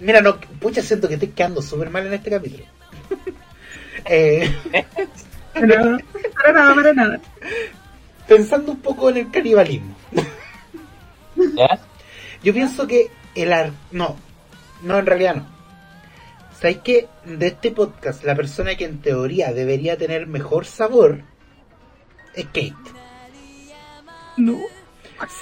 [0.00, 2.64] Mira, no, pucha, siento que estoy quedando súper mal en este capítulo.
[4.04, 4.54] Eh,
[5.54, 5.98] Pero,
[6.34, 7.20] para nada, para nada.
[8.28, 9.94] Pensando un poco en el canibalismo.
[11.56, 11.78] ¿Ya?
[12.42, 13.70] Yo pienso que el ar...
[13.90, 14.16] No,
[14.82, 15.46] no, en realidad no.
[16.60, 21.22] ¿Sabes que De este podcast, la persona que en teoría debería tener mejor sabor
[22.34, 22.74] es Kate.
[24.36, 24.58] No.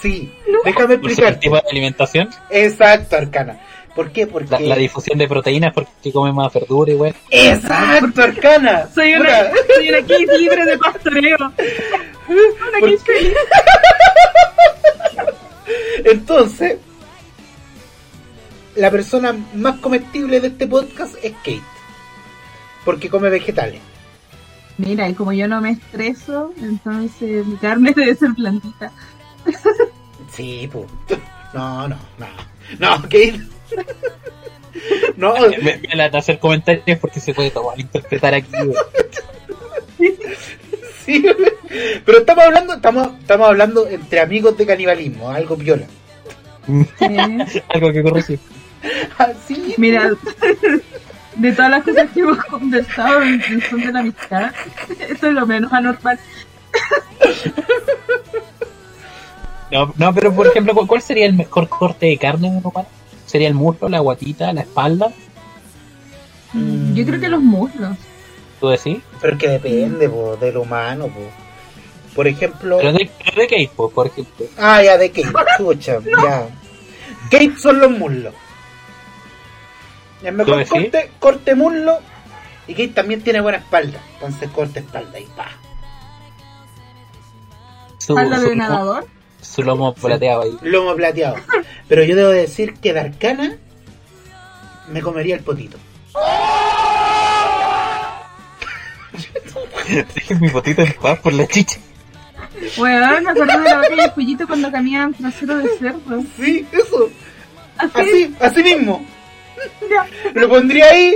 [0.01, 0.33] Sí,
[0.64, 1.40] déjame Por ser el explicar.
[1.40, 3.61] tipo de alimentación, Exacto, Arcana.
[3.95, 4.27] ¿Por qué?
[4.27, 4.51] Porque...
[4.51, 7.15] la, la difusión de proteínas porque come más verdura y wey.
[7.31, 8.89] Exacto, Arcana.
[8.95, 11.37] Soy una, soy una Kate libre de pastoreo.
[12.29, 13.37] Una ¿Por Kate feliz.
[16.05, 16.79] Entonces,
[18.77, 21.63] la persona más comestible de este podcast es Kate.
[22.85, 23.81] Porque come vegetales.
[24.79, 28.91] Mira, y como yo no me estreso, entonces mi carne debe ser blandita.
[30.31, 30.87] Sí, pues.
[31.53, 32.27] No, no, no.
[32.79, 33.41] No, Kate.
[35.17, 38.51] No, Me, me lata hacer comentarios porque se puede tomar interpretar aquí.
[41.05, 41.25] sí.
[42.05, 45.87] Pero estamos hablando, estamos, estamos hablando entre amigos de canibalismo, algo viola.
[47.01, 48.49] Eh, Algo que ocurre siempre.
[49.19, 49.75] Así.
[49.79, 50.11] mira,
[51.37, 54.53] de todas las cosas que hemos conversado en función de la amistad,
[55.09, 56.19] esto es lo menos anormal.
[59.71, 62.87] No, no, pero por ejemplo, ¿cu- ¿cuál sería el mejor corte de carne de humano?
[63.33, 65.11] ¿Sería el muslo, la guatita, la espalda?
[66.53, 66.92] Mm.
[66.92, 67.97] Yo creo que los muslos.
[68.61, 68.99] ¿Tú decís?
[69.23, 71.21] Pero es que depende, po, del humano, po.
[72.14, 72.77] Por ejemplo.
[72.77, 74.45] Pero de, de Kate, pues, por ejemplo.
[74.59, 76.47] Ah, ya, de Kate, escucha, ya.
[77.31, 78.35] Kate son los muslos.
[80.23, 82.01] El mejor corte, corte muslo.
[82.68, 83.99] Y Kate también tiene buena espalda.
[84.12, 85.49] Entonces corte espalda y pa.
[87.97, 89.07] Su, ¿Habla su de nadador?
[89.42, 90.57] su lomo plateado ahí.
[90.62, 91.37] Lomo plateado.
[91.93, 93.55] Pero yo debo decir que de Arcana
[94.89, 95.77] me comería el potito.
[100.41, 101.79] Mi potito en paz por la chicha.
[102.79, 106.23] Bueno, me acuerdo de la vaca y el pollito cuando comían trasero de cerdo.
[106.39, 107.11] Sí, eso.
[107.77, 109.05] Así, Así, así mismo.
[109.91, 110.07] ya.
[110.33, 111.15] Lo pondría ahí.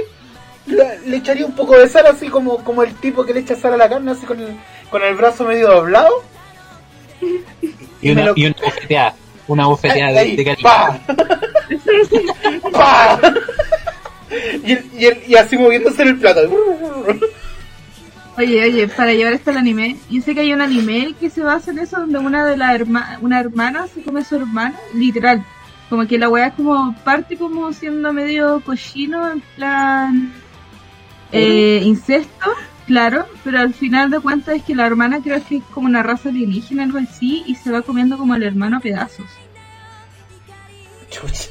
[0.67, 3.57] Le, le echaría un poco de sal, así como, como el tipo que le echa
[3.57, 4.55] sal a la carne, así con el,
[4.91, 6.23] con el brazo medio doblado.
[8.03, 9.15] Y Y me una, lo- y una bofeteada.
[9.48, 10.56] Una bofeteada de, de.
[10.62, 10.98] ¡Pa!
[14.64, 16.40] Y, el- y, el- y así moviéndose en el plato.
[18.38, 21.40] Oye, oye, para llevar esto al anime, yo sé que hay un anime que se
[21.42, 24.74] basa en eso, donde una de las herma una hermana se come a su hermana,
[24.94, 25.42] literal,
[25.88, 30.32] Como que la weá es como parte como siendo medio cochino, en plan
[31.32, 32.50] eh, incesto,
[32.87, 36.03] claro, pero al final de cuentas es que la hermana creo que es como una
[36.03, 39.27] raza alienígena, algo así, y se va comiendo como al hermano a pedazos.
[41.11, 41.51] Chucha.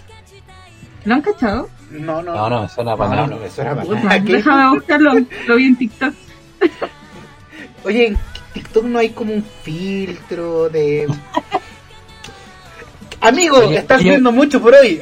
[1.06, 1.69] ¿Lo han cachado?
[1.91, 2.34] No, no.
[2.34, 3.28] No, no, me suena para no, nada.
[3.28, 4.24] no me suena para Puta, nada.
[4.24, 4.34] ¿Qué?
[4.34, 5.13] déjame buscarlo,
[5.48, 6.13] lo vi en TikTok.
[7.84, 8.17] Oye, en
[8.54, 11.08] TikTok no hay como un filtro de.
[13.21, 14.10] Amigo, Oye, estás oye.
[14.10, 15.00] viendo mucho por hoy.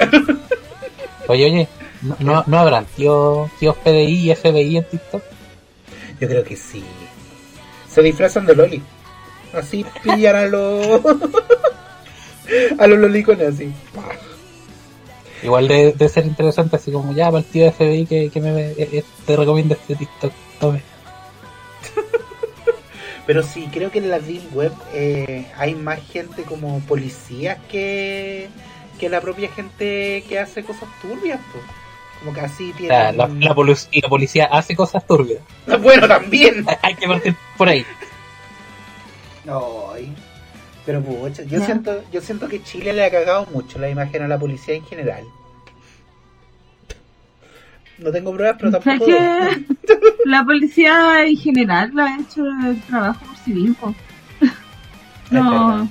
[1.28, 1.68] Oye, oye,
[2.02, 5.24] ¿no, no, no habrán tíos, tíos PDI y FBI en TikTok?
[6.20, 6.84] Yo creo que sí.
[7.90, 8.82] Se disfrazan de Loli.
[9.54, 11.02] Así pillan a los.
[12.80, 13.72] a los lolicones así.
[15.44, 18.76] Igual de, de ser interesante, así como ya tío de FBI que, que me, eh,
[18.78, 20.32] eh, te recomiendo este TikTok.
[20.60, 20.82] Tome.
[23.28, 28.50] Pero sí, creo que en la Deep Web eh, hay más gente como policías que,
[29.00, 31.40] que la propia gente que hace cosas turbias.
[31.52, 31.60] po.
[32.24, 35.42] Como que así O sea, la, la, polu- la policía hace cosas turbias.
[35.82, 36.66] Bueno, también.
[36.82, 37.86] Hay- que partir por ahí.
[39.48, 40.14] Ay.
[40.86, 44.28] Pero pucha, yo siento, yo siento que Chile le ha cagado mucho la imagen a
[44.28, 45.24] la policía en general.
[47.98, 49.12] No tengo pruebas, pero O sea tampoco.
[49.12, 49.66] que
[50.26, 53.96] la policía en general lo ha hecho el trabajo por sí mismo.
[55.32, 55.90] No,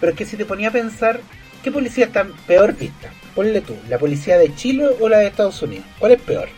[0.00, 1.20] Pero es que si te ponía a pensar,
[1.62, 3.10] ¿qué policía está peor vista?
[3.38, 5.86] Ponle tú, ¿la policía de Chile o la de Estados Unidos?
[6.00, 6.48] ¿Cuál es peor?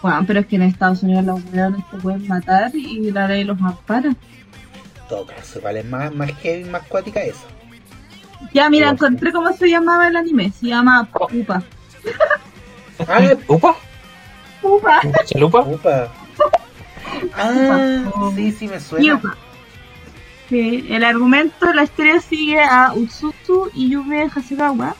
[0.00, 3.42] bueno, pero es que en Estados Unidos los weones te pueden matar y la ley
[3.42, 4.10] los ampara.
[4.10, 4.16] En
[5.08, 7.48] todo caso, vale más, más heavy, más cuática eso.
[8.54, 10.52] Ya, mira, encontré cómo se llamaba el anime.
[10.52, 11.64] Se llama Pupa.
[13.08, 13.74] Ah, ¿Upa?
[14.62, 15.00] Pupa.
[15.24, 15.62] ¿Chalupa?
[15.66, 16.12] upa.
[17.36, 18.04] Ah,
[18.36, 19.04] sí, sí me suena.
[19.04, 19.36] Yupa.
[20.48, 24.94] Sí, el argumento, la historia sigue a Utsusu y Yume Hasegawa,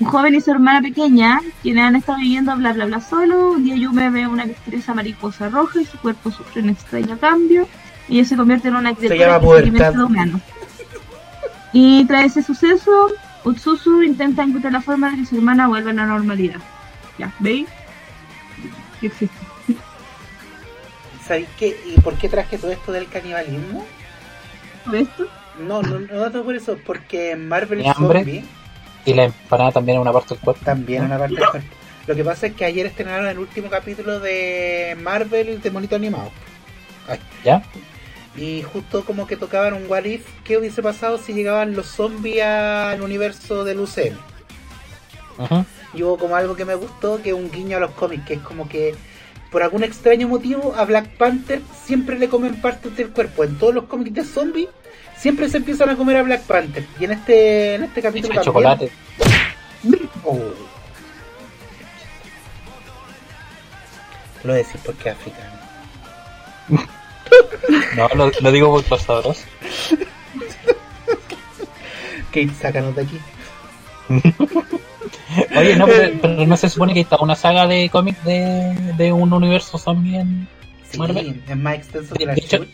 [0.00, 3.52] un joven y su hermana pequeña, quienes han estado viviendo bla bla bla solo.
[3.52, 7.68] Un día Yume ve una misteriosa mariposa roja y su cuerpo sufre un extraño cambio.
[8.08, 10.40] Y ella se convierte en una criatura que humanos.
[11.72, 13.08] Y tras ese suceso,
[13.44, 16.60] Utsusu intenta encontrar la forma de que su hermana vuelva a la normalidad.
[17.18, 17.66] Ya, ¿veis?
[19.00, 19.34] Que existe.
[21.26, 21.76] ¿Sabéis qué?
[21.86, 23.84] ¿Y por qué traje todo esto del canibalismo?
[24.86, 25.26] ¿Ves esto?
[25.58, 28.44] No, no, no, no por eso, porque en Marvel ¿Tiene hambre?
[29.04, 30.64] Y la empanada también es una parte del cuerpo.
[30.64, 31.68] también una parte del cuerpo.
[32.06, 36.30] Lo que pasa es que ayer estrenaron el último capítulo de Marvel de Monito Animado.
[37.08, 37.18] Ay.
[37.44, 37.62] ¿Ya?
[38.36, 42.42] Y justo como que tocaban un what if, ¿qué hubiese pasado si llegaban los zombies
[42.42, 44.16] al universo del UCM?
[45.38, 45.64] Ujú.
[45.94, 48.34] Y hubo como algo que me gustó, que es un guiño a los cómics, que
[48.34, 48.94] es como que
[49.50, 53.44] por algún extraño motivo a Black Panther siempre le comen partes del cuerpo.
[53.44, 54.68] En todos los cómics de zombies
[55.16, 56.84] siempre se empiezan a comer a Black Panther.
[56.98, 58.44] Y en este, en este capítulo también.
[58.44, 58.90] chocolate.
[60.24, 60.40] Oh.
[64.44, 65.54] Lo decís porque es africano.
[67.96, 69.44] No, lo, lo digo por sabrosos.
[72.28, 73.18] Kate, sácanos de aquí.
[75.56, 79.12] Oye, no, pero, pero no se supone que está una saga de cómics de, de
[79.12, 80.46] un universo zombie en
[80.90, 81.42] Sí, Marvel.
[81.48, 82.66] es más extenso que la De hecho-.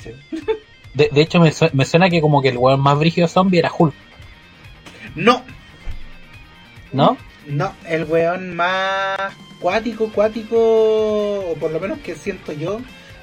[0.94, 3.58] De, de hecho, me, su- me suena que como que el weón más brígido zombie
[3.60, 3.94] era Hulk,
[5.14, 5.42] No,
[6.92, 7.16] ¿no?
[7.46, 9.18] no, el weón más
[9.60, 12.80] cuático, cuático, o por lo menos que siento yo,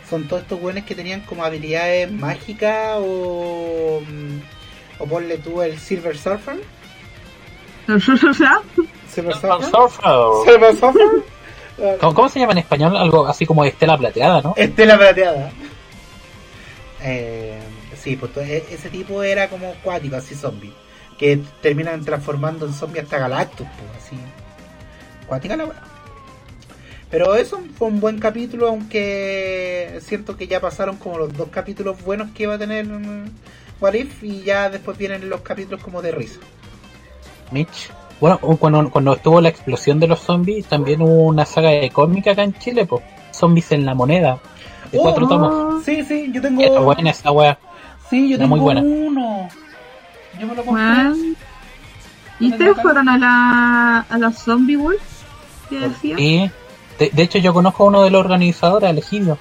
[0.09, 4.01] son todos estos weones que tenían como habilidades mágicas o.
[4.07, 4.39] mm,
[5.01, 6.55] O ponle tú el Silver Surfer.
[7.87, 8.33] Silver
[9.35, 9.63] Surfer.
[9.69, 10.11] Surfer.
[10.45, 11.97] Silver Surfer.
[11.99, 12.97] ¿Cómo, cómo se llama en español?
[12.97, 14.53] Algo así como Estela Plateada, ¿no?
[14.57, 15.51] Estela plateada.
[17.09, 17.57] Eh,
[17.95, 20.73] sí, pues e- ese tipo era como cuático, así zombie.
[21.17, 24.17] Que terminan transformando en zombie hasta Galactus, pues así.
[25.25, 25.69] Cuática la.
[27.09, 32.03] Pero eso fue un buen capítulo, aunque siento que ya pasaron como los dos capítulos
[32.03, 33.29] buenos que iba a tener mm,
[33.79, 36.39] What y ya después vienen los capítulos como de risa.
[37.51, 37.89] Mitch.
[38.19, 42.31] Bueno, cuando, cuando estuvo la explosión de los zombies, también hubo una saga de cómica
[42.31, 43.03] acá en Chile, pues.
[43.31, 44.39] Zombies en la moneda.
[44.91, 45.83] De Oh, cuatro tomos.
[45.83, 46.61] Sí, sí, yo tengo.
[46.61, 47.57] Era buena esa wea.
[48.09, 48.81] Sí, yo Era tengo muy buena.
[48.81, 49.49] uno.
[50.39, 50.83] Yo me lo compré.
[50.83, 51.35] Juan.
[52.39, 55.01] ¿Y ustedes fueron a la, a la Zombie Wolf?
[55.69, 56.15] ¿Qué decía?
[56.19, 56.51] Y
[56.99, 59.37] de, de hecho yo conozco a uno de los organizadores, elegido.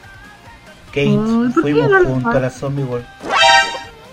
[0.89, 3.07] Kate, Ay, ¿por qué fuimos no juntos a la Zombie World.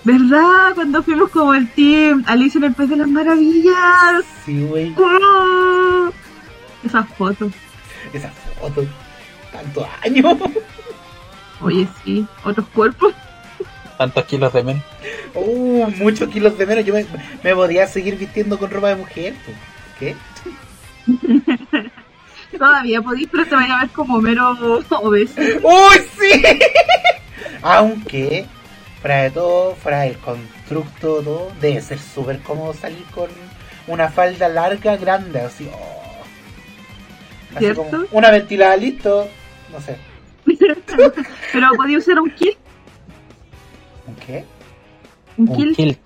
[0.04, 0.76] ¿Verdad?
[0.76, 4.26] Cuando fuimos como el team Alicia en el País de las Maravillas.
[4.46, 4.94] Sí, güey.
[4.98, 6.10] ¡Oh!
[6.86, 7.54] Esas fotos.
[8.12, 8.30] Esa
[8.60, 8.84] foto.
[9.54, 10.38] Tantos años.
[11.64, 12.26] Oye, sí.
[12.44, 13.14] Otros cuerpos.
[13.98, 14.84] Tantos kilos de men.
[15.34, 16.86] Uh, muchos kilos de menos.
[16.86, 17.06] Yo me,
[17.44, 19.34] me podría seguir vistiendo con ropa de mujer.
[20.00, 20.16] ¿Qué?
[22.58, 24.52] Todavía podéis, pero te vaya a ver como mero
[25.02, 25.36] obeso.
[25.64, 26.42] ¡Uy, sí!
[27.62, 28.46] Aunque,
[29.02, 33.30] fuera de todo, fuera del constructo, todo, debe ser súper cómodo salir con
[33.88, 35.68] una falda larga, grande, así.
[35.74, 36.02] oh.
[37.56, 37.84] Así ¿Cierto?
[37.84, 39.28] como una ventilada, listo.
[39.72, 39.98] No sé.
[41.54, 42.58] Pero podía usar un kill.
[44.08, 44.46] ¿Un qué?
[45.38, 45.76] Un Un kill.
[45.76, 46.00] kilt,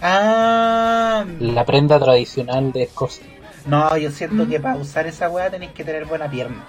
[0.00, 3.24] Ah, la prenda tradicional de Escocia.
[3.66, 4.50] no, yo siento Mm.
[4.50, 6.64] que para usar esa weá tenéis que tener buena pierna.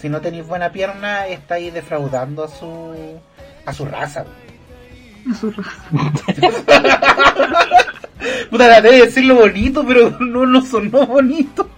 [0.00, 2.94] Si no tenéis buena pierna, estáis defraudando a su
[3.66, 4.24] a su raza.
[5.30, 5.84] A su raza.
[8.50, 11.68] Puta, la debe decirlo bonito, pero no, no sonó bonito.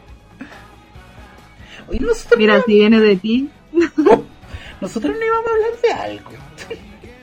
[1.89, 2.01] Oye,
[2.39, 3.51] Mira, si viene de ti,
[4.81, 6.31] nosotros no íbamos a hablar de algo.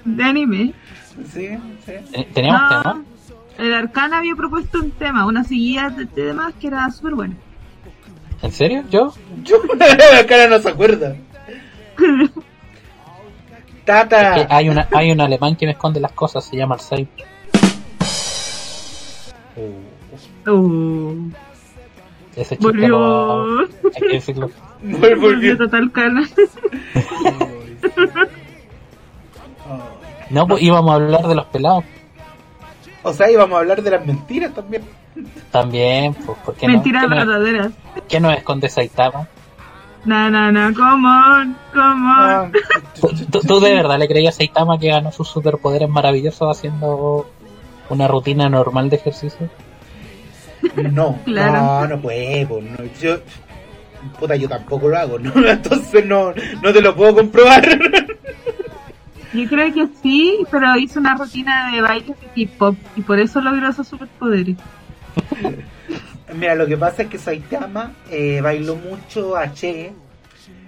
[0.05, 0.73] de anime.
[1.33, 1.49] Sí,
[1.85, 1.91] sí.
[2.11, 3.03] Ten- Teníamos No, tema.
[3.57, 7.35] el Arcana había propuesto un tema, una seguida de temas que era súper bueno.
[8.41, 8.83] ¿En serio?
[8.89, 9.13] ¿Yo?
[9.43, 9.57] Yo,
[10.13, 11.15] la cara no se acuerda.
[13.85, 14.35] Tata.
[14.35, 17.09] Que hay, una, hay un alemán que me esconde las cosas, se llama Alzheimer.
[20.47, 21.13] Oh,
[22.35, 22.87] Ese chico volvió.
[22.97, 23.59] no-
[23.95, 24.49] hay que decirlo.
[24.81, 25.57] Volvió.
[25.57, 26.27] total cana.
[30.29, 31.83] No, pues íbamos a hablar de los pelados.
[33.03, 34.83] O sea, íbamos a hablar de las mentiras también.
[35.51, 36.73] También, pues, ¿por qué no?
[36.73, 37.71] Mentiras ¿Qué no, verdaderas.
[38.07, 39.27] qué no esconde Saitama?
[40.05, 42.07] Na, na, na, come on, come on.
[42.09, 42.51] Ah,
[43.01, 47.29] ¿Tú, tú- tú de verdad le creías a Saitama que ganó sus superpoderes maravillosos haciendo
[47.89, 49.49] una rutina normal de ejercicio?
[50.91, 51.53] No, Claro.
[51.87, 52.61] no, no puedo.
[52.61, 53.17] No, yo,
[54.19, 55.31] puta, yo tampoco lo hago, ¿no?
[55.47, 57.67] Entonces no, no te lo puedo comprobar.
[59.33, 63.39] Yo creo que sí, pero hizo una rutina de baile de K-pop y por eso
[63.41, 64.57] logró esos superpoderes.
[66.35, 69.93] Mira, lo que pasa es que Saitama eh, bailó mucho H.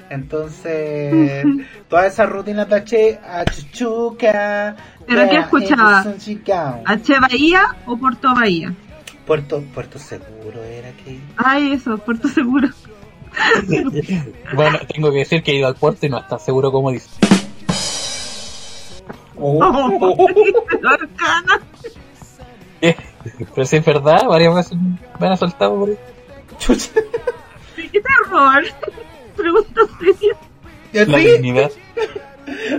[0.09, 1.45] Entonces,
[1.87, 4.75] todas esas rutinas de H, Achuchuca.
[5.07, 6.03] ¿Pero qué escuchaba?
[6.17, 6.81] escuchaba?
[6.85, 8.73] ¿H Bahía o Puerto Bahía?
[9.25, 11.19] Puerto, Puerto Seguro era que.
[11.37, 12.67] Ay, eso, Puerto Seguro.
[14.53, 17.09] Bueno, tengo que decir que he ido al puerto y no está seguro como dice.
[19.39, 20.27] Oh.
[22.83, 22.95] Eh,
[23.53, 24.75] Pero si es verdad, varias veces
[25.19, 25.97] me han asaltado por ahí.
[26.57, 26.89] Chucha.
[27.75, 28.63] ¡Qué terror!
[29.37, 30.35] Pregunta seria.
[30.91, 31.71] ¿Y La dignidad.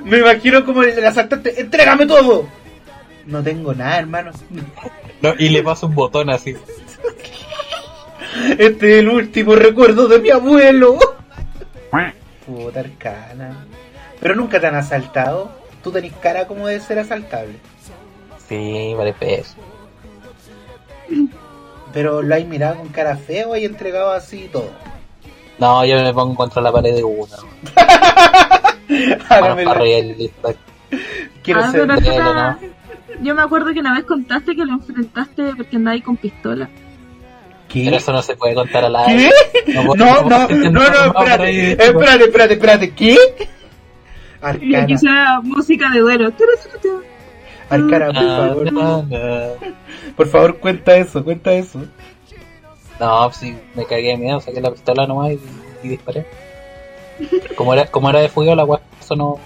[0.05, 1.61] Me imagino como el asaltante.
[1.61, 2.49] ¡Entrégame todo!
[3.27, 4.33] No tengo nada, hermano.
[5.21, 6.57] No, y le paso un botón así.
[8.59, 10.99] Este es el último recuerdo de mi abuelo.
[12.47, 13.65] Puta arcana.
[14.21, 15.53] Pero nunca te han asaltado.
[15.83, 17.55] Tú tenés cara como de ser asaltable.
[18.49, 19.55] Sí, vale peso.
[21.93, 24.71] Pero lo hay mirado con cara fea o hay entregado así todo.
[25.59, 27.37] No, yo me pongo contra la pared de una.
[28.89, 30.31] Y.
[31.43, 31.81] Quiero Ah, ser.
[31.87, 32.59] pero Arcana,
[33.23, 36.69] Yo me acuerdo que una vez contaste que lo enfrentaste porque andaba ahí con pistola.
[37.73, 37.97] Pero ¿Qué?
[37.97, 39.13] eso no se puede contar al ¿Qué?
[39.13, 39.31] aire.
[39.87, 43.17] puedo- No, no, no, no, espérate, espérate, espérate, espérate, ¿qué?
[44.41, 46.33] Arcana, suena música de duelo.
[47.71, 49.39] Arcana, por Ah, favor, no, no.
[50.17, 51.79] por favor, cuenta eso, cuenta eso.
[53.01, 55.41] No, pues sí, me cagué de miedo, saqué la pistola nomás y,
[55.83, 56.27] y disparé.
[57.57, 59.39] Como era, como era de fuego, la weá sonó,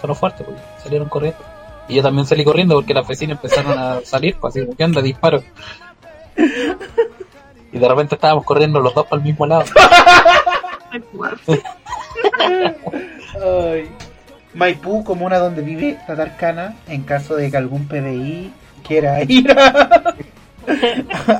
[0.00, 1.38] sonó fuerte, porque salieron corriendo.
[1.88, 5.02] Y yo también salí corriendo porque las vecinas empezaron a salir, pues así, ¿qué onda?
[5.02, 5.42] Disparo.
[7.74, 9.64] Y de repente estábamos corriendo los dos para el mismo lado.
[13.42, 13.90] Ay.
[14.54, 18.52] Maipú, comuna donde vive Tatarcana, en caso de que algún PDI
[18.86, 20.14] quiera ir a,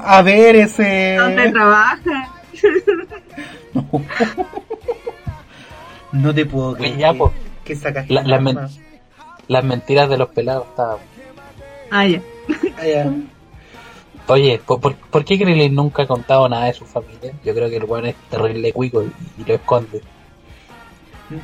[0.05, 1.15] a ver ese.
[1.17, 2.31] ¿Dónde trabaja?
[6.13, 6.93] No te puedo creer.
[6.93, 7.33] Pues ya, que- pues.
[7.65, 8.53] que sacaste La- un la arma.
[8.53, 8.69] men-
[9.47, 10.99] Las mentiras de los pelados estaban.
[11.91, 12.21] Ah, ya.
[12.79, 13.13] Ah, ya.
[14.27, 17.35] Oye, ¿por, por, por qué Krillin nunca ha contado nada de su familia?
[17.45, 20.03] Yo creo que el weón es terrible cuico y, y lo esconde.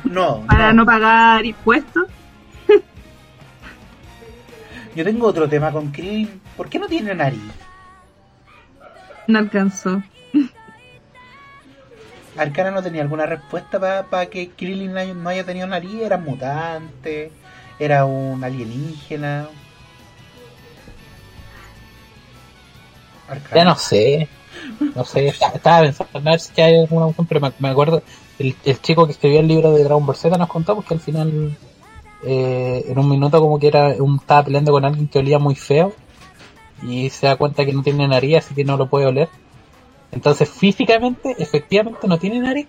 [0.03, 0.81] No, Para no.
[0.81, 2.05] no pagar impuestos.
[4.95, 6.41] Yo tengo otro tema con Krillin.
[6.57, 7.39] ¿Por qué no tiene nariz?
[9.27, 10.01] No alcanzó.
[12.37, 13.79] Arcana no tenía alguna respuesta
[14.09, 16.01] para que Krillin no haya tenido nariz.
[16.01, 17.31] Era mutante,
[17.79, 19.47] era un alienígena.
[23.31, 23.55] Arcana.
[23.55, 24.27] Ya no sé.
[24.95, 28.03] No sé, estaba pensando en ver si hay alguna opción, pero me, me acuerdo,
[28.37, 30.99] el, el chico que escribió el libro de Dragon Ball Z nos contó porque al
[30.99, 31.57] final
[32.23, 35.55] eh, en un minuto como que era un, estaba peleando con alguien que olía muy
[35.55, 35.93] feo
[36.83, 39.29] y se da cuenta que no tiene nariz, así que no lo puede oler.
[40.11, 42.67] Entonces físicamente, efectivamente no tiene nariz.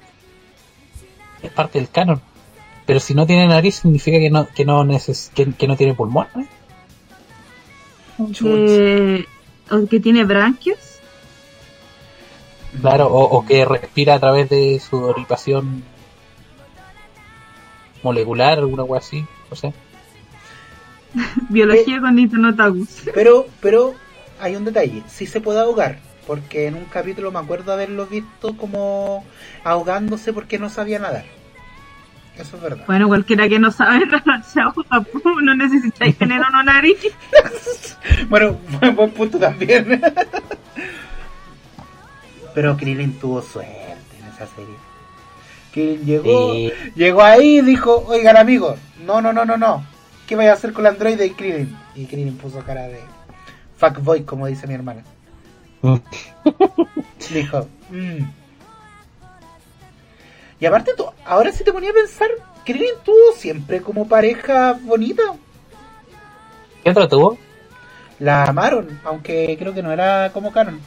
[1.43, 2.21] Es parte del canon.
[2.87, 5.95] Pero si no tiene nariz significa que no que no neces que, que no tiene
[5.95, 6.27] pulmón.
[6.35, 6.47] ¿no?
[8.33, 9.27] Que,
[9.73, 10.79] o que tiene branquios.
[12.81, 15.83] Claro, o, o que respira a través de su doripación
[18.03, 19.73] molecular, alguna cosa así, no sé.
[21.49, 23.03] Biología con Nintendo Tagus.
[23.15, 23.95] Pero, pero
[24.41, 28.57] hay un detalle, sí se puede ahogar, porque en un capítulo me acuerdo haberlo visto
[28.57, 29.25] como
[29.65, 31.25] ahogándose porque no sabía nadar.
[32.39, 32.85] Eso es verdad.
[32.87, 36.99] Bueno, cualquiera que no sabe pues, no necesitáis tener una nariz.
[38.29, 40.01] Bueno, buen, buen punto también.
[42.55, 44.75] Pero Krillin tuvo suerte en esa serie.
[45.73, 46.73] Krillin llegó, Sí.
[46.97, 49.85] llegó ahí y dijo, oigan amigos, no, no, no, no, no.
[50.27, 51.77] ¿Qué voy a hacer con la androide y Krillin?
[51.95, 53.01] Y Krillin puso cara de
[53.77, 55.03] fuckboy, como dice mi hermana.
[57.33, 58.25] Dijo, "Mm".
[60.63, 62.29] Y aparte, tú, ahora si te ponía a pensar,
[62.65, 65.21] Krillin tuvo siempre como pareja bonita.
[66.85, 67.39] ¿Qué otro tuvo?
[68.21, 70.81] La amaron, aunque creo que no era como canon.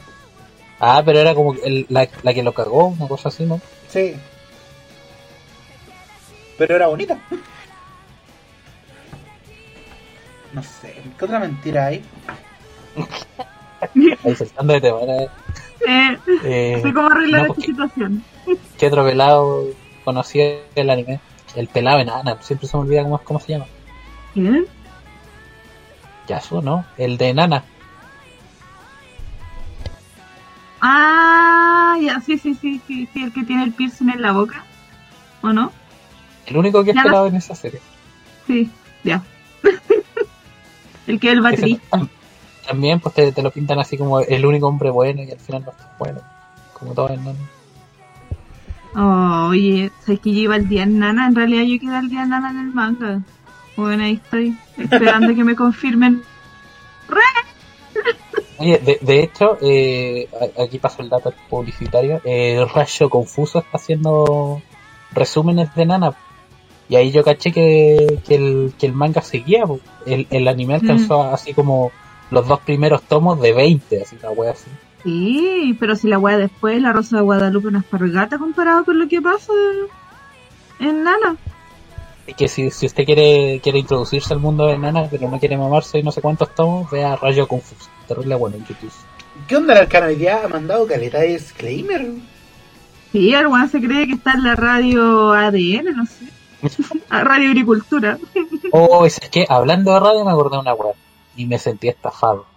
[0.80, 3.60] Ah, pero era como el- la, la que lo cagó, una cosa así, ¿no?
[3.90, 4.14] Sí.
[6.56, 7.18] Pero era bonita.
[10.54, 12.02] No sé, ¿qué otra mentira hay?
[14.24, 15.00] Ahí saltando de tema.
[15.02, 15.28] ¿eh?
[15.86, 18.24] Eh, Eh, sé cómo arreglar no, esta porque- situación.
[18.78, 19.64] ¿Qué otro pelado
[20.04, 21.20] conocía el anime?
[21.54, 23.66] El pelado enana, siempre se me olvida cómo, cómo se llama.
[24.34, 24.66] ¿Quién?
[26.28, 26.84] Yasu, ¿no?
[26.98, 27.64] El de enana.
[30.80, 34.64] Ah, ya, sí, sí, sí, sí, sí, el que tiene el piercing en la boca.
[35.42, 35.72] ¿O no?
[36.46, 37.80] El único que no- esperado en esa serie.
[38.46, 38.70] Sí,
[39.02, 39.22] ya.
[41.06, 41.96] el que es el baterista.
[41.98, 42.08] tam-
[42.66, 45.64] También pues te, te lo pintan así como el único hombre bueno y al final
[45.64, 46.20] no es bueno.
[46.74, 47.34] Como todo enano.
[48.98, 51.26] Oh, oye, ¿sabes que yo iba al día en nana?
[51.26, 53.20] En realidad yo quedé al día en nana en el manga.
[53.76, 56.22] Bueno, ahí estoy, esperando que me confirmen.
[58.58, 62.22] Oye, de, de hecho, eh, aquí pasó el dato publicitario.
[62.24, 64.62] Eh, Rayo Confuso está haciendo
[65.12, 66.14] resúmenes de Nana.
[66.88, 69.64] Y ahí yo caché que, que, el, que el manga seguía.
[70.06, 71.92] El, el anime alcanzó así como
[72.30, 74.70] los dos primeros tomos de 20, así una wea así.
[75.06, 79.06] Sí, pero si la weá después, la Rosa de Guadalupe, una espargata comparado con lo
[79.06, 79.52] que pasa
[80.80, 81.36] en nana.
[82.26, 85.56] Y que si, si usted quiere, quiere introducirse al mundo de Nana, pero no quiere
[85.56, 87.88] mamarse y no sé cuántos tomos, vea Rayo Confuso.
[88.08, 88.90] Terrible bueno en YouTube.
[89.46, 90.40] ¿Qué onda el canal día?
[90.44, 92.08] Ha mandado caleta de disclaimer.
[93.12, 96.26] Sí, el weón se cree que está en la radio ADN, no sé.
[97.10, 98.18] A Radio Agricultura.
[98.72, 100.96] Oh, es que hablando de radio me acordé de una web
[101.36, 102.55] y me sentí estafado.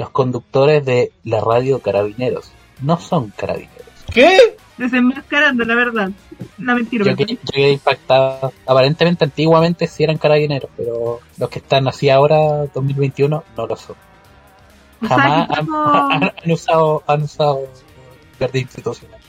[0.00, 3.84] Los conductores de la radio Carabineros no son carabineros.
[4.10, 4.56] ¿Qué?
[4.78, 6.10] Desenmascarando, la verdad.
[6.56, 7.04] La mentira.
[7.04, 8.50] Yo quedé, yo quedé impactado.
[8.66, 13.94] Aparentemente, antiguamente sí eran carabineros, pero los que están así ahora, 2021, no lo son.
[15.02, 15.68] O sea, Jamás Paco,
[16.44, 17.68] han usado, han usado
[18.38, 19.20] verde institucional.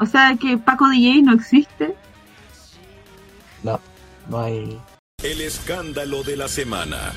[0.00, 1.94] o sea que Paco DJ no existe.
[3.62, 3.78] No,
[4.28, 4.80] no hay.
[5.22, 7.12] El escándalo de la semana.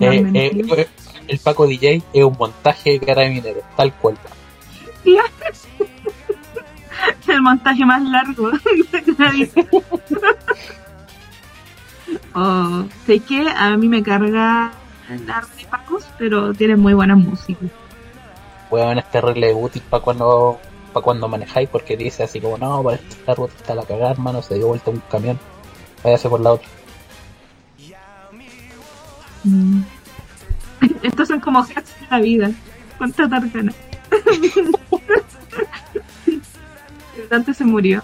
[0.00, 0.88] Eh, eh,
[1.28, 4.18] el Paco DJ es un montaje de carabineros, tal cual.
[7.28, 8.50] El montaje más largo
[12.34, 14.72] oh, sé que a mí me carga
[15.26, 17.66] la de Pacos, pero tienen muy buena música.
[18.70, 20.58] Weón, es terrible de útil para cuando
[20.92, 24.42] para cuando manejáis porque dice así como no, para esta ruta está la cagada, hermano,
[24.42, 25.38] se dio vuelta un camión,
[26.04, 26.68] váyase por la otra.
[29.44, 29.82] Mm.
[31.02, 32.50] Estos son como hacks de la vida.
[32.98, 33.72] Cuánta tarcana.
[37.30, 38.02] Dante se murió.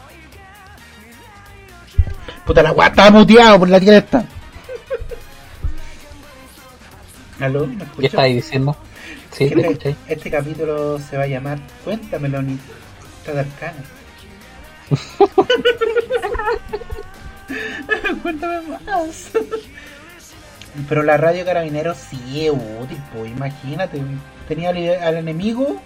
[2.46, 4.24] Puta la estaba muteado por la tía esta.
[7.40, 7.66] ¿Aló?
[7.66, 8.76] ¿Me ¿Qué estáis diciendo?
[9.32, 9.96] Sí, ¿me Este, escucháis?
[10.08, 12.58] este capítulo se va a llamar Cuéntamelo, ni
[13.26, 13.84] de arcana.
[18.22, 19.30] Cuéntame más.
[20.88, 24.00] Pero la radio carabinero sí es útil, pues imagínate.
[24.46, 25.80] Tenía al, al enemigo,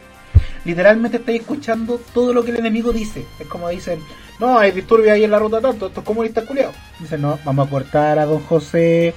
[0.65, 3.25] literalmente estáis escuchando todo lo que el enemigo dice.
[3.41, 4.01] Es como dicen,
[4.39, 6.75] no, hay disturbios ahí en la ruta tanto, estos comunistas culiados.
[7.01, 9.15] Dicen, no, vamos a cortar a don José.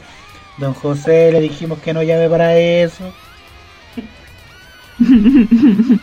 [0.57, 3.03] Don José le dijimos que no llame para eso.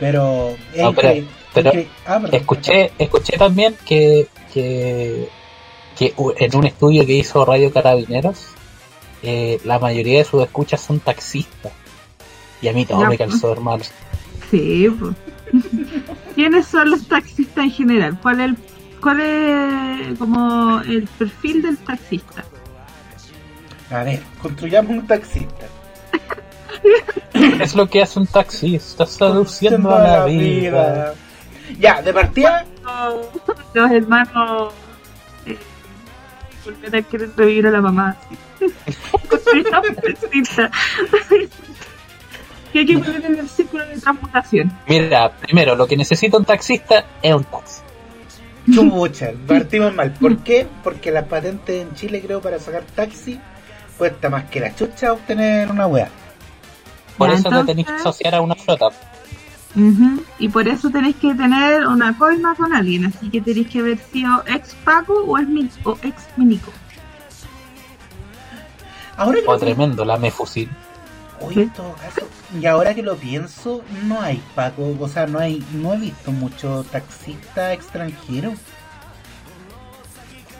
[0.00, 1.70] Pero es, No, pero- Pero
[2.06, 2.34] ah, perdón.
[2.40, 5.28] escuché, escuché también que, que,
[5.98, 8.46] que u- en un estudio que hizo Radio Carabineros,
[9.22, 11.72] eh, la mayoría de sus escuchas son taxistas.
[12.60, 13.18] Y a mí todo me pues.
[13.18, 13.84] calzó, hermano.
[14.50, 15.14] Sí, pues.
[16.34, 18.18] ¿Quiénes son los taxistas en general?
[18.20, 18.56] ¿Cuál es el,
[19.00, 22.44] cuál es como el perfil del taxista?
[23.90, 25.66] A ver, construyamos un taxista.
[27.60, 31.14] Es lo que hace un taxista, seduciendo a la vida.
[31.78, 32.64] Ya, de partida,
[33.72, 34.72] Los hermanos
[36.64, 38.16] volver a querer revivir a la mamá.
[42.72, 44.72] Que hay que poner en el círculo de transmutación.
[44.88, 47.82] Mira, primero, lo que necesita un taxista es un taxi.
[48.74, 50.12] chucha, partimos mal.
[50.12, 50.66] ¿Por qué?
[50.82, 53.38] Porque las patentes en Chile, creo, para sacar taxi,
[53.96, 56.08] cuesta más que la chucha obtener una wea.
[57.16, 58.88] Por eso te tenés que asociar a una flota.
[59.76, 63.80] Ujú, Y por eso tenéis que tener una coima con alguien, así que tenéis que
[63.80, 66.70] haber sido ex Paco o ex, Mi- o ex Minico.
[69.16, 70.68] Ahora que O lo tremendo, la me fusil.
[71.40, 72.26] Oye, en todo caso,
[72.60, 76.30] y ahora que lo pienso, no hay Paco, o sea, no hay, no he visto
[76.32, 78.54] mucho taxista extranjero.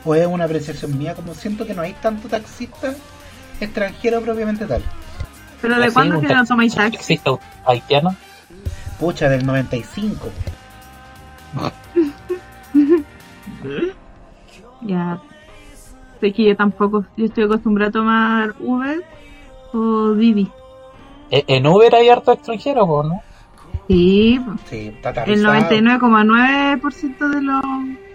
[0.03, 2.93] O es una apreciación mía, como siento que no hay tanto taxista
[3.59, 4.83] extranjero propiamente tal.
[5.61, 6.97] Pero ¿de Así, cuándo que no tomáis un taxi?
[6.97, 7.31] taxista
[7.65, 8.15] haitiano.
[8.99, 10.29] Pucha, del 95.
[14.81, 15.19] Ya.
[16.19, 19.03] Sé que yo tampoco, yo estoy acostumbrada a tomar Uber
[19.73, 20.49] o Didi.
[21.31, 23.21] E- En Uber hay harto extranjero, ¿o ¿no?
[23.87, 24.39] Sí,
[24.69, 25.53] Sí, está el aterrizado.
[25.53, 27.63] 99,9% de los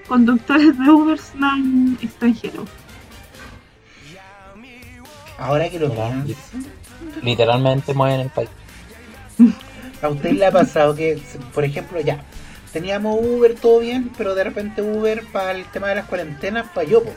[0.09, 2.69] conductores de Uber son extranjeros.
[5.39, 6.35] Ahora que lo pienso,
[7.23, 8.51] Literalmente mueven el país.
[10.03, 11.21] ¿a usted le ha pasado que,
[11.55, 12.23] por ejemplo, ya,
[12.73, 17.03] teníamos Uber, todo bien, pero de repente Uber para el tema de las cuarentenas falló,
[17.03, 17.13] po.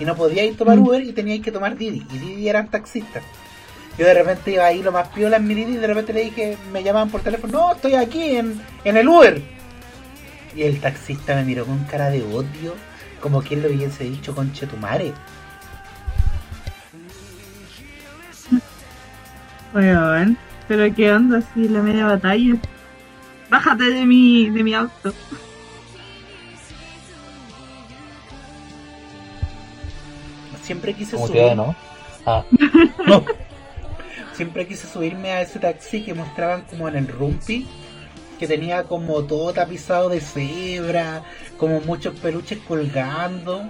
[0.00, 0.86] y no podíais tomar Mm.
[0.86, 3.22] Uber y teníais que tomar Didi, y Didi eran taxistas.
[3.96, 6.24] Yo de repente iba ahí lo más piola en mi Didi y de repente le
[6.24, 9.40] dije, me llamaban por teléfono, no, estoy aquí en, en el Uber.
[10.56, 12.74] Y el taxista me miró con cara de odio,
[13.20, 15.12] como quien le hubiese dicho conche tu madre.
[19.72, 20.38] Weón,
[20.68, 22.54] pero qué onda si la media batalla.
[23.50, 25.12] Bájate de mi, de mi auto.
[30.62, 31.54] Siempre quise Como subir.
[31.56, 31.74] ¿no?
[32.26, 32.44] Ah,
[33.06, 33.24] No.
[34.32, 37.68] Siempre quise subirme a ese taxi que mostraban como en el Rumpi,
[38.38, 41.22] que tenía como todo tapizado de cebra,
[41.56, 43.62] como muchos peluches colgando.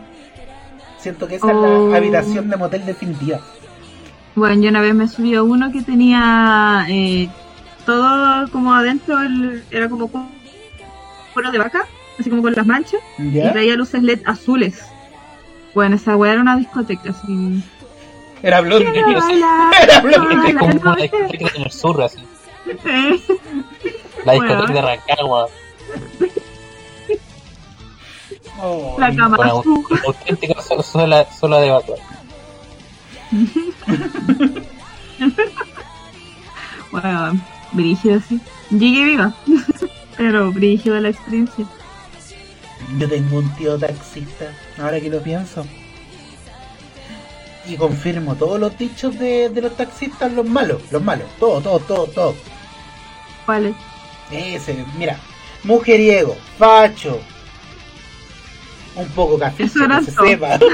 [0.98, 1.88] Siento que esa es Oh.
[1.90, 3.40] la habitación de motel definitiva.
[4.34, 7.28] Bueno, yo una vez me subí a uno que tenía eh,
[7.86, 10.26] todo como adentro, el- era como cu-
[11.32, 11.86] cuero de vaca,
[12.18, 14.82] así como con las manchas, y traía luces LED azules.
[15.74, 17.62] Bueno, esa weá era una discoteca, así.
[18.42, 20.02] Era bailar, Era
[20.58, 22.18] como una discoteca en el sur, así.
[24.24, 24.66] La discoteca Bueno.
[24.74, 25.46] de Rancagua.
[28.62, 29.48] Oh, La cama Con
[30.06, 31.98] auténtica so- sola, sola de evacuar.
[36.94, 37.40] Bueno,
[37.72, 38.40] brígido sí.
[38.70, 39.34] Llegué viva.
[40.16, 41.66] Pero brígido la experiencia.
[42.96, 45.66] Yo tengo un tío taxista, ahora que lo pienso.
[47.66, 51.80] Y confirmo todos los dichos de, de los taxistas, los malos, los malos, todo, todo,
[51.80, 52.34] todo, todo.
[53.44, 53.74] Vale.
[54.30, 55.18] Ese, mira,
[55.64, 57.20] mujeriego, facho,
[58.96, 60.26] un poco café, Eso que era se todo.
[60.26, 60.58] sepa.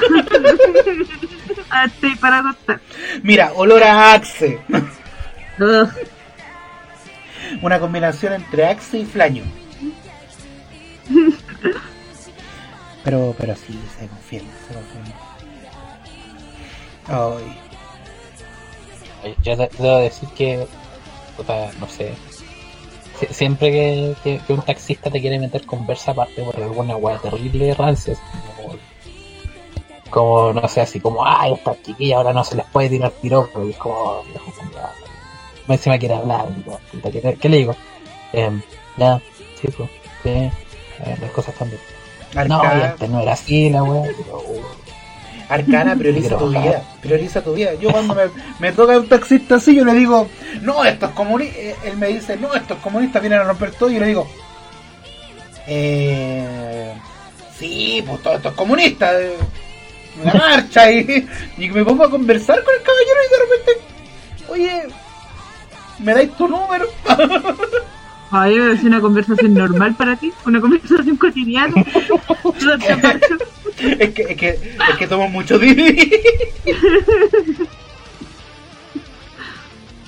[1.72, 2.80] Ah, estoy para contar.
[3.22, 4.58] Mira, olor a Axe,
[7.62, 9.44] una combinación entre Axe y Flaño.
[13.04, 15.14] Pero, pero sí, se confirma, se confirma.
[19.24, 20.66] Ay, Yo de- debo decir que,
[21.36, 22.12] puta, no sé,
[23.28, 27.74] siempre que, que- que un taxista te quiere meter conversa aparte por alguna weá terrible
[27.74, 28.22] rancia, así
[28.56, 28.74] como,
[30.10, 33.64] como, no sé, así como, ay, esta chiquilla ahora no se les puede tirar piropo,
[33.64, 34.88] y es como, viejo, culiao.
[35.66, 36.46] Más encima quiere hablar,
[36.90, 37.76] puta, ¿qué, qué le digo?
[38.32, 38.60] Em,
[38.96, 39.20] ya,
[39.60, 39.88] sí, pues,
[40.22, 40.52] sí, eh,
[41.20, 41.80] las cosas cambian.
[42.48, 44.39] No, antes no era así la weá, pero,
[45.51, 47.74] Arcana prioriza tu vida, prioriza tu vida.
[47.74, 48.22] Yo cuando me,
[48.61, 50.28] me toca un taxista así, yo le digo,
[50.62, 51.59] no, esto es comunista.
[51.84, 53.90] Él me dice, no, estos comunistas vienen a romper todo.
[53.90, 54.28] Y yo le digo,
[55.66, 56.94] eh,
[57.59, 59.20] sí, pues todo esto es comunista.
[59.20, 59.36] eh,
[60.22, 60.90] Una marcha.
[60.90, 61.26] Y,
[61.59, 63.72] y me pongo a conversar con el caballero y de repente,
[64.48, 64.94] oye,
[65.98, 66.86] ¿me dais tu número?
[68.32, 71.74] Ay, es una conversación normal para ti, una conversación cotidiana.
[73.99, 76.11] Es que, es que, es que tomo mucho Didi.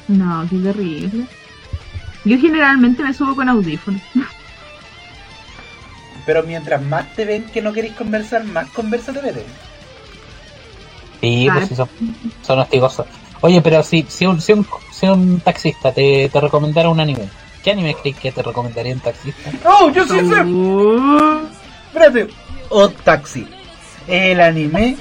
[0.09, 1.25] No, qué terrible.
[2.25, 4.01] Yo generalmente me subo con audífonos.
[6.27, 9.45] Pero mientras más te ven que no queréis conversar, más conversa te meten.
[11.21, 11.55] Sí, Ah.
[11.55, 11.89] pues sí, son,
[12.43, 13.07] son hostigosos.
[13.41, 17.29] Oye, pero si, si, un, si, un, si un taxista te, te recomendara un anime,
[17.65, 19.51] ¿qué anime crees que te recomendaría un taxista?
[19.65, 20.43] ¡Oh, yo sí sé!
[20.47, 21.41] Oh,
[21.89, 22.29] Espérate.
[22.69, 23.47] O Taxi.
[24.09, 24.97] El anime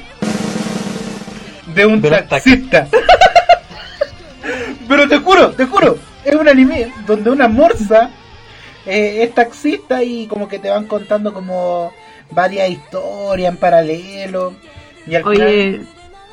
[1.74, 2.88] de un taxista.
[4.88, 5.98] Pero te juro, te juro.
[6.24, 8.12] Es un anime donde una morsa
[8.86, 11.92] eh, es taxista y como que te van contando como
[12.32, 14.54] varias historias en paralelo.
[15.08, 15.82] Y al final- Oye,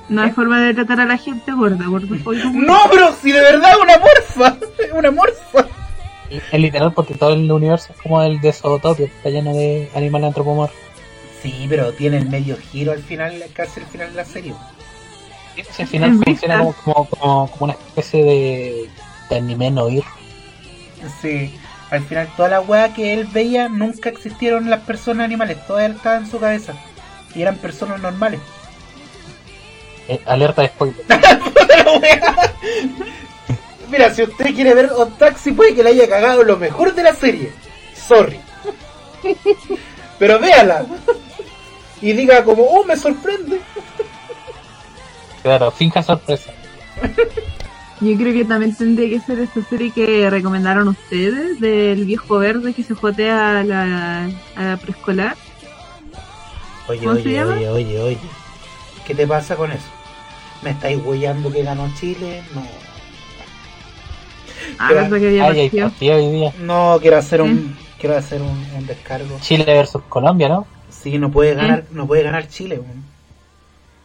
[0.09, 0.33] no hay ¿Eh?
[0.35, 2.07] forma de tratar a la gente gorda, gordo.
[2.53, 4.57] No, pero si de verdad es una morsa.
[4.79, 5.69] Es una morsa.
[6.31, 10.29] Es literal porque todo el universo es como el de Zootopia, está lleno de animales
[10.29, 10.79] antropomorfos.
[11.43, 14.55] Sí, pero tiene el medio giro al final, casi al final de la serie.
[15.73, 18.91] Si al final funciona como, como, como, como una especie de,
[19.29, 20.05] de anime no ir.
[21.21, 21.55] Sí,
[21.91, 26.25] al final toda la weá que él veía nunca existieron las personas animales, todas estaban
[26.25, 26.75] en su cabeza.
[27.35, 28.41] Y eran personas normales.
[30.09, 31.03] Eh, alerta de spoiler.
[31.45, 32.55] Puta la weá.
[33.91, 37.03] Mira, si usted quiere ver un taxi puede que le haya cagado lo mejor de
[37.03, 37.53] la serie.
[37.95, 38.41] Sorry.
[40.19, 40.85] Pero véala.
[42.01, 43.61] Y diga como, oh, me sorprende.
[45.43, 46.53] Claro, finja sorpresa.
[48.01, 52.73] Yo creo que también tendría que ser esta serie que recomendaron ustedes, del viejo verde
[52.73, 55.37] que se jotea a la, a la preescolar.
[56.89, 57.55] Oye, ¿Cómo se oye, llama?
[57.55, 58.19] oye, oye, oye.
[59.07, 59.87] ¿Qué te pasa con eso?
[60.63, 62.43] ¿Me estáis huellando que ganó Chile?
[62.55, 62.63] No.
[64.79, 65.89] Ah, que había Ay, hay partido.
[65.89, 66.53] partido hoy día.
[66.61, 69.39] No, quiero hacer un, quiero hacer un, un descargo.
[69.41, 70.67] Chile versus Colombia, ¿no?
[71.11, 72.79] Sí, no puede ganar, no puede ganar Chile.
[72.79, 73.05] weón.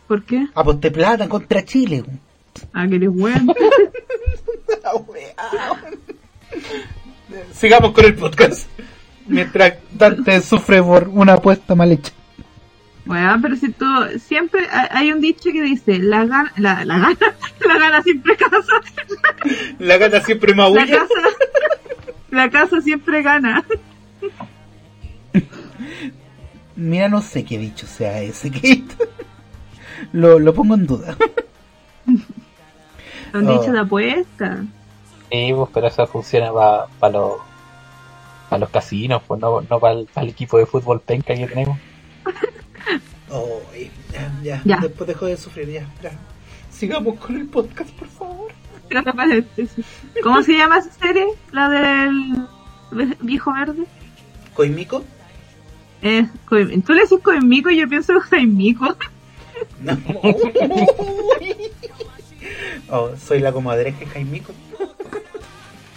[0.07, 0.47] ¿Por qué?
[0.55, 2.01] Aposté plata contra Chile.
[2.05, 2.19] weón.
[2.73, 3.09] Ah, que eres.
[4.83, 5.33] La weá.
[7.53, 8.67] Sigamos con el podcast.
[9.27, 12.11] Mientras Dante sufre por una apuesta mal hecha.
[13.05, 13.85] Bueno, pero si tú
[14.19, 17.17] siempre hay un dicho que dice la gana, la, la gana,
[17.67, 18.81] la gana siempre casa,
[19.79, 20.85] La gata siempre la maulla.
[20.85, 21.29] casa,
[22.31, 23.63] la casa siempre gana.
[26.75, 28.83] Mira, no sé qué dicho sea ese que
[30.11, 31.15] lo, lo pongo en duda.
[32.05, 33.59] Un Oh.
[33.59, 34.63] dicho de apuesta.
[35.31, 36.51] Sí, pues, pero eso funciona
[36.99, 37.33] para los
[38.49, 41.77] para los casinos, pues no, no para el, el equipo de fútbol penca que tenemos.
[43.35, 43.61] Oh,
[44.11, 44.77] ya, ya, Ya.
[44.77, 46.11] Después dejo de sufrir, ya, ya.
[46.69, 48.51] Sigamos con el podcast, por favor.
[50.21, 51.25] ¿Cómo se llama esa serie?
[51.51, 52.45] La del
[53.21, 53.85] viejo verde.
[54.53, 55.03] ¿Coimico?
[56.03, 58.95] Eh, Coim- Tú le decís Coimico y yo pienso en Jaimico.
[59.81, 59.97] No.
[62.89, 64.53] oh, soy la comadreja Jaimico.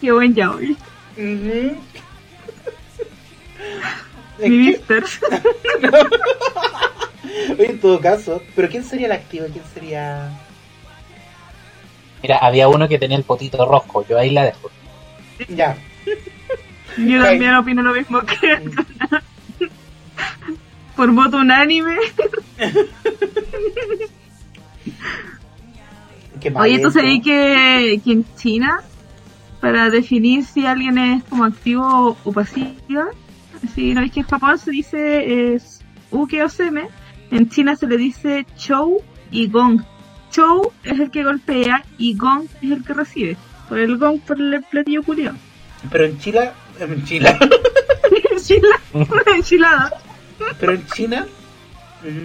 [0.00, 0.76] Qué buen ya hoy.
[1.16, 1.76] Ujú.
[4.38, 5.04] Es Mi que- mister.
[7.50, 9.46] Oye, en todo caso, ¿pero quién sería el activo?
[9.52, 10.30] ¿Quién sería...?
[12.22, 14.70] Mira, había uno que tenía el potito rojo, yo ahí la dejo.
[15.48, 15.76] Ya,
[16.96, 18.62] Yo también opino lo mismo que
[20.96, 21.96] Por voto unánime.
[26.54, 26.90] Oye, ¿tú hecho.
[26.90, 28.80] sabías que, que en China,
[29.60, 33.08] para definir si alguien es como activo o pasiva,
[33.74, 35.80] si no es que en Japón se dice es
[36.10, 36.88] uke o seme,
[37.30, 39.82] en China se le dice chou y gong.
[40.30, 43.36] Chou es el que golpea y gong es el que recibe.
[43.68, 45.34] Por el gong, por el platillo culiao.
[45.90, 46.50] Pero en Chile...
[46.78, 47.36] En Chile...
[48.30, 48.80] Enchilada.
[48.92, 49.92] Una enchilada.
[50.58, 51.26] Pero en China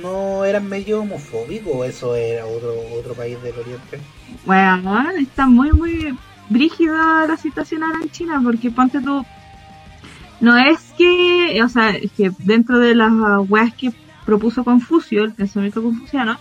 [0.02, 4.00] no eran medio homofóbicos eso era otro otro país del oriente.
[4.46, 6.16] Bueno, está muy, muy
[6.50, 9.26] brígida la situación ahora en China, porque ponte tú,
[10.42, 13.12] no es que, o sea, es que dentro de las
[13.48, 13.92] weas que
[14.26, 16.38] propuso Confucio, el pensamiento confuciano,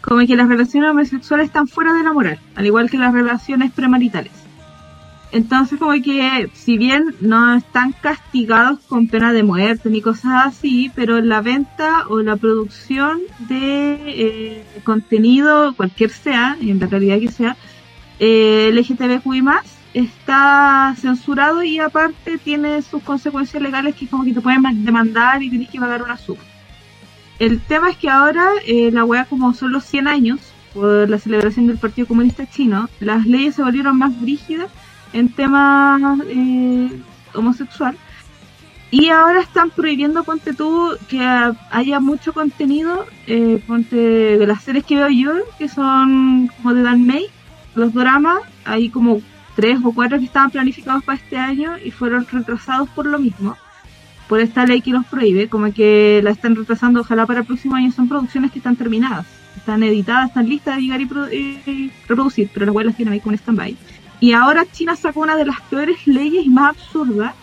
[0.00, 3.72] como que las relaciones homosexuales están fuera de la moral, al igual que las relaciones
[3.72, 4.32] premaritales.
[5.30, 10.90] Entonces, como que, si bien no están castigados con pena de muerte ni cosas así,
[10.94, 17.30] pero la venta o la producción de eh, contenido, cualquier sea, en la calidad que
[17.30, 17.56] sea,
[18.20, 19.42] eh, LGTBQI
[19.92, 25.42] está censurado y aparte tiene sus consecuencias legales que como que te pueden ma- demandar
[25.42, 26.42] y tienes que pagar una suma.
[27.38, 30.40] El tema es que ahora eh, la wea como son los 100 años
[30.74, 34.70] por la celebración del Partido Comunista Chino, las leyes se volvieron más brígidas
[35.12, 36.90] en temas eh,
[37.34, 37.96] homosexual.
[38.90, 41.20] Y ahora están prohibiendo, ponte tú, que
[41.70, 46.82] haya mucho contenido, eh, ponte de las series que veo yo, que son como de
[46.82, 47.26] Dan May,
[47.74, 49.20] los dramas, hay como
[49.56, 53.56] tres o cuatro que estaban planificados para este año y fueron retrasados por lo mismo,
[54.26, 57.74] por esta ley que los prohíbe, como que la están retrasando, ojalá para el próximo
[57.74, 61.08] año, son producciones que están terminadas, están editadas, están listas de llegar y,
[61.66, 63.76] y reproducir, pero las weas las tienen ahí como en stand-by.
[64.20, 67.34] Y ahora China sacó una de las peores leyes y más absurdas,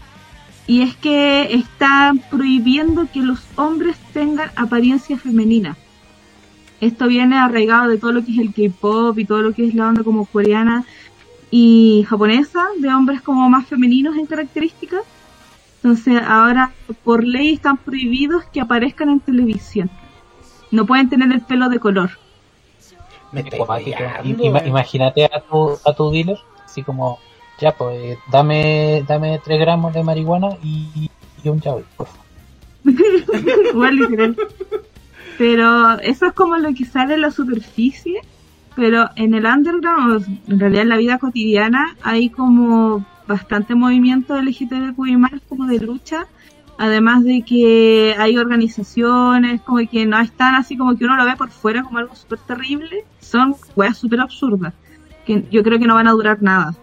[0.68, 5.78] y es que están prohibiendo que los hombres tengan apariencia femenina.
[6.82, 9.76] Esto viene arraigado de todo lo que es el K-pop y todo lo que es
[9.76, 10.86] la onda como coreana
[11.52, 15.02] y japonesa, de hombres como más femeninos en características.
[15.78, 16.74] Entonces ahora
[17.04, 19.90] por ley están prohibidos que aparezcan en televisión.
[20.72, 22.10] No pueden tener el pelo de color.
[23.32, 24.68] Me weón.
[24.68, 26.38] imagínate a tu, a tu dealer,
[26.76, 27.20] así como,
[27.62, 31.10] ya pues, dame, dame 3 gramos de marihuana y,
[31.46, 32.26] un yaoi, por favor.
[35.38, 38.20] Pero eso es como lo que sale en la superficie.
[38.76, 45.16] Pero en el underground, en realidad en la vida cotidiana, hay como bastante movimiento LGTBQI
[45.16, 46.26] más como de lucha.
[46.78, 51.38] Además de que hay organizaciones como que no están así como que uno lo ve
[51.38, 53.06] por fuera como algo súper terrible.
[53.22, 54.74] Son weas súper absurdas.
[55.26, 56.76] Que yo creo que no van a durar nada.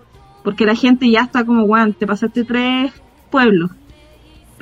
[0.43, 2.93] Porque la gente ya está como, weón, te pasaste tres
[3.30, 3.70] pueblos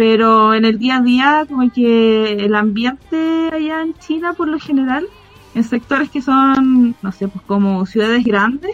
[0.00, 4.58] pero en el día a día como que el ambiente allá en China por lo
[4.58, 5.06] general
[5.54, 8.70] en sectores que son no sé pues como ciudades grandes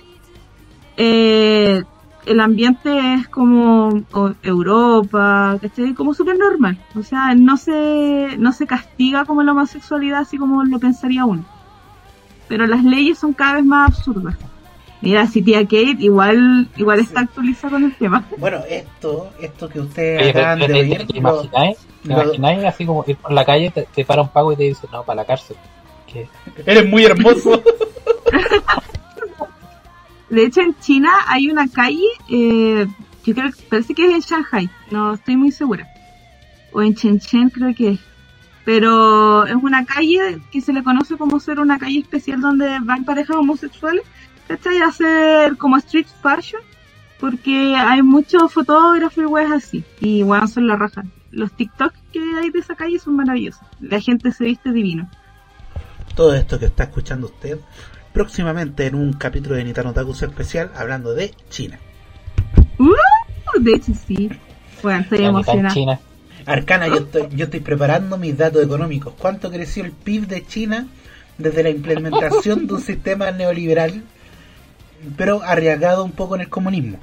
[0.97, 1.83] eh,
[2.27, 4.05] el ambiente es como
[4.45, 5.95] Europa ¿cachai?
[5.95, 10.63] como súper normal o sea no se no se castiga como la homosexualidad así como
[10.63, 11.45] lo pensaría uno
[12.47, 14.37] pero las leyes son cada vez más absurdas
[15.03, 19.81] mira si tía Kate igual igual está actualizada con el tema Bueno, esto, esto que
[19.81, 21.79] ustedes acaban ¿te, de oír, te- imagináis?
[22.03, 24.57] ¿Te lo- imagináis así como ir por la calle, te, te para un pago y
[24.57, 25.57] te dice, no, para la cárcel?
[26.13, 26.29] Que
[26.65, 27.63] eres muy hermoso.
[30.29, 32.87] De hecho, en China hay una calle, eh,
[33.25, 35.87] yo creo que parece que es en Shanghai, no estoy muy segura.
[36.73, 38.01] O en Shenzhen creo que es.
[38.65, 43.05] Pero es una calle que se le conoce como ser una calle especial donde van
[43.05, 44.03] parejas homosexuales,
[44.49, 44.81] ¿cachai?
[44.81, 46.63] Hacer como street fashion,
[47.21, 49.85] porque hay muchos fotógrafos y weas así.
[50.01, 51.05] Y bueno, son la raja.
[51.31, 53.67] Los TikTok que hay de esa calle son maravillosos.
[53.81, 55.11] La gente se viste divino.
[56.15, 57.59] Todo esto que está escuchando usted
[58.13, 61.79] próximamente en un capítulo de Nitano Takus especial hablando de China.
[62.79, 62.95] ¡Uh!
[63.61, 64.31] De hecho, sí.
[64.83, 65.75] Bueno, estoy la emocionada.
[65.75, 66.01] China.
[66.47, 69.13] Arcana, yo estoy, yo estoy preparando mis datos económicos.
[69.19, 70.87] ¿Cuánto creció el PIB de China
[71.39, 74.03] desde la implementación de un sistema neoliberal,
[75.17, 76.99] pero arriesgado un poco en el comunismo?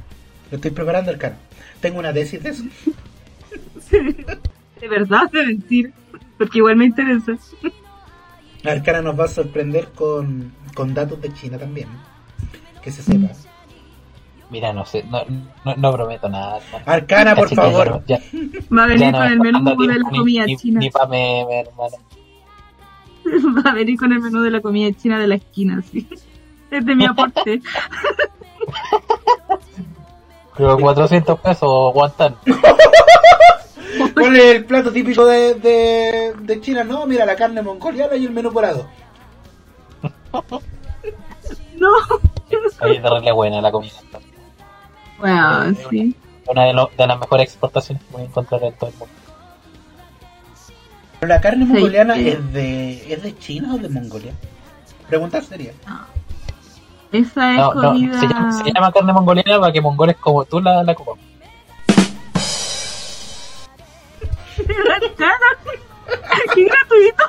[0.52, 1.38] Lo estoy preparando, Arcana.
[1.82, 2.64] Tengo una tesis de eso.
[3.92, 5.94] De verdad, de mentir.
[6.38, 7.34] Porque igual me interesa.
[8.66, 11.88] Arcana nos va a sorprender con, con datos de China también.
[12.82, 13.30] Que se sepa.
[14.50, 15.24] Mira, no sé, no,
[15.66, 16.60] no, no prometo nada.
[16.86, 18.04] Arcana, por favor.
[18.08, 18.20] ya-
[18.76, 20.80] Va a venir con me el menú de la ni- comida ni, china.
[20.80, 21.96] Ni pa' meme, hermano.
[23.66, 26.08] Va a venir con el menú de la comida china de la esquina, sí.
[26.78, 27.62] Es de mi aporte.
[30.58, 32.36] Pero 400 pesos aguantan.
[34.14, 36.84] ¿Cuál es el plato típico de, de, de China?
[36.84, 38.88] No, mira, la carne mongoliana y el menú porado.
[41.76, 41.90] No.
[42.80, 43.94] Ahí es de re buena la comida.
[45.20, 46.16] Bueno, sí.
[46.48, 49.14] Una de, lo- de las mejores exportaciones que voy a encontrar en todo el mundo.
[51.20, 51.72] ¿Pero la carne Sí.
[51.72, 54.34] mongoliana es de, es de China o de Mongolia?
[55.08, 55.72] Preguntar sería.
[57.14, 58.20] Esa es No, no, comida.
[58.20, 61.18] se llama, se llama carne mongoliana para que mongoles como tú la, la coman.
[66.54, 67.24] ¡Qué gratuito!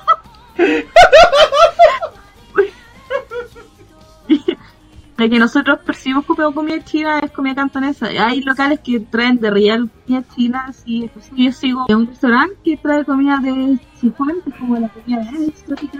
[5.16, 8.06] La que nosotros percibimos como comida china es comida cantonesa.
[8.06, 10.72] Hay locales que traen de real comida china,
[11.12, 14.88] pues, Yo sigo en un restaurante que trae comida de Sichuan, que es como la
[14.88, 15.98] comida exótica.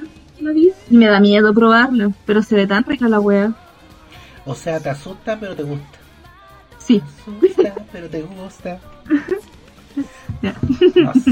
[0.91, 3.55] Y me da miedo probarlo, pero se ve tan rica la wea.
[4.47, 5.99] O sea, te asusta, pero te gusta.
[6.79, 7.01] Sí.
[7.01, 8.79] Te asusta, pero te gusta.
[10.43, 10.55] Ya.
[10.97, 11.31] No sé.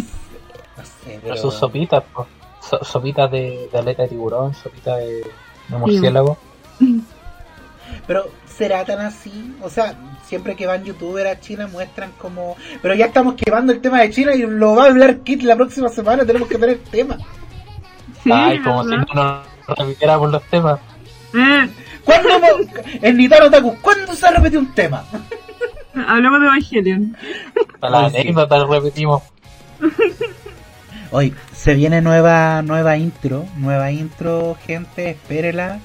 [0.77, 2.27] No sé, Pero sus sopitas, po.
[2.61, 5.27] So- sopitas de, de aleta de tiburón, sopitas de,
[5.69, 6.39] de murciélago.
[8.07, 9.95] Pero será tan así, o sea,
[10.25, 12.57] siempre que van youtubers a China muestran como...
[12.81, 15.57] Pero ya estamos quemando el tema de China y lo va a hablar Kit la
[15.57, 17.19] próxima semana, tenemos que tener tema.
[18.23, 19.47] Sí, Ay, como si no nos
[19.79, 20.79] repitiéramos los temas.
[21.35, 21.69] Eh,
[22.05, 22.67] ¿Cuándo hemos-
[23.03, 25.05] en Nitano Taku, ¿cuándo se ha repetido un tema?
[25.95, 27.17] Hablamos de Evangelion.
[27.81, 29.23] Para la anécdota repetimos.
[31.11, 35.81] Hoy se viene nueva nueva intro, nueva intro, gente, espérela.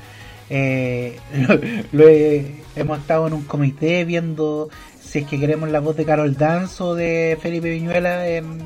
[0.50, 1.60] Eh, lo,
[1.92, 4.70] lo he- hemos estado en un comité viendo
[5.02, 8.62] si es que queremos la voz de Carol Dance o de Felipe Viñuela en,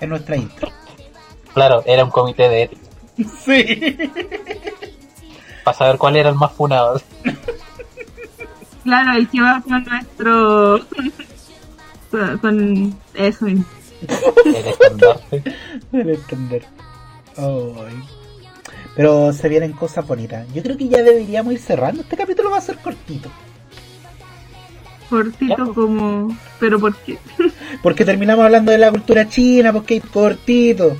[0.00, 0.68] en nuestra intro.
[1.54, 2.82] Claro, era un comité de ética.
[3.44, 3.96] Sí.
[5.64, 7.00] Para saber cuál era el más funado.
[8.84, 10.80] Claro, el que va con nuestro.
[12.42, 13.64] con- eso mismo.
[14.44, 15.42] El estandarte.
[15.90, 16.66] El entender.
[17.38, 18.02] Ay.
[18.94, 20.46] Pero se vienen cosas bonitas.
[20.52, 22.02] Yo creo que ya deberíamos ir cerrando.
[22.02, 23.30] Este capítulo va a ser cortito.
[25.08, 26.36] Cortito como.
[26.60, 27.18] Pero ¿por qué?
[27.82, 30.94] Porque terminamos hablando de la cultura china, porque es cortito.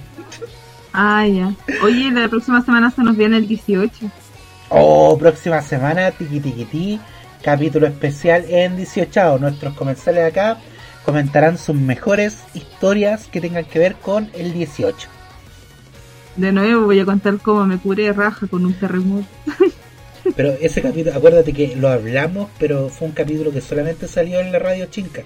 [0.95, 1.53] Ah, ya.
[1.83, 4.07] Oye, la próxima semana se nos viene el 18.
[4.71, 7.01] Oh, próxima semana, tiki tiki ti,
[7.43, 9.39] capítulo especial en 18.
[9.39, 10.59] Nuestros comensales acá
[11.05, 15.09] comentarán sus mejores historias que tengan que ver con el 18.
[16.37, 19.27] De nuevo voy a contar cómo me curé raja con un terremoto.
[20.37, 24.53] Pero ese capítulo, acuérdate que lo hablamos, pero fue un capítulo que solamente salió en
[24.53, 25.23] la radio chinca.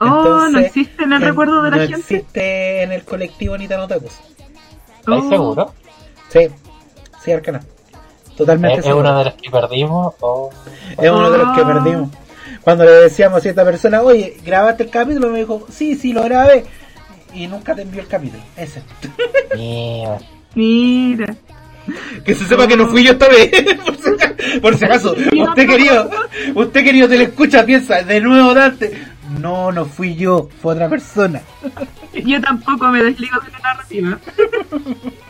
[0.00, 1.96] Oh, no existe en el en- recuerdo de la no gente.
[2.16, 4.14] existe en el colectivo Nitano Tacos.
[5.00, 5.28] ¿Estáis Oh.
[5.28, 5.70] seguros?
[6.30, 6.48] Sí,
[7.22, 7.60] sí, Arcana.
[8.40, 9.08] Totalmente ¿Es, seguro.
[9.10, 10.14] uno de los que perdimos?
[10.20, 10.50] O...
[10.98, 11.66] Es uno de los que Oh.
[11.66, 12.08] perdimos.
[12.62, 15.30] Cuando le decíamos a cierta persona, oye, ¿grabaste el capítulo?
[15.30, 16.64] Me dijo, sí, sí, lo grabé.
[17.34, 18.42] Y nunca te envió el capítulo.
[18.56, 18.82] Ese.
[20.54, 21.34] Mira.
[22.24, 23.50] Que se sepa que no fui yo esta vez.
[23.84, 25.14] por, si acaso, por si acaso.
[25.50, 26.10] Usted querido,
[26.54, 28.92] usted querido te lo escucha, piensa, de nuevo Dante.
[29.40, 31.40] No, no fui yo, fue otra persona.
[32.12, 34.18] Yo tampoco me desligo de la narrativa.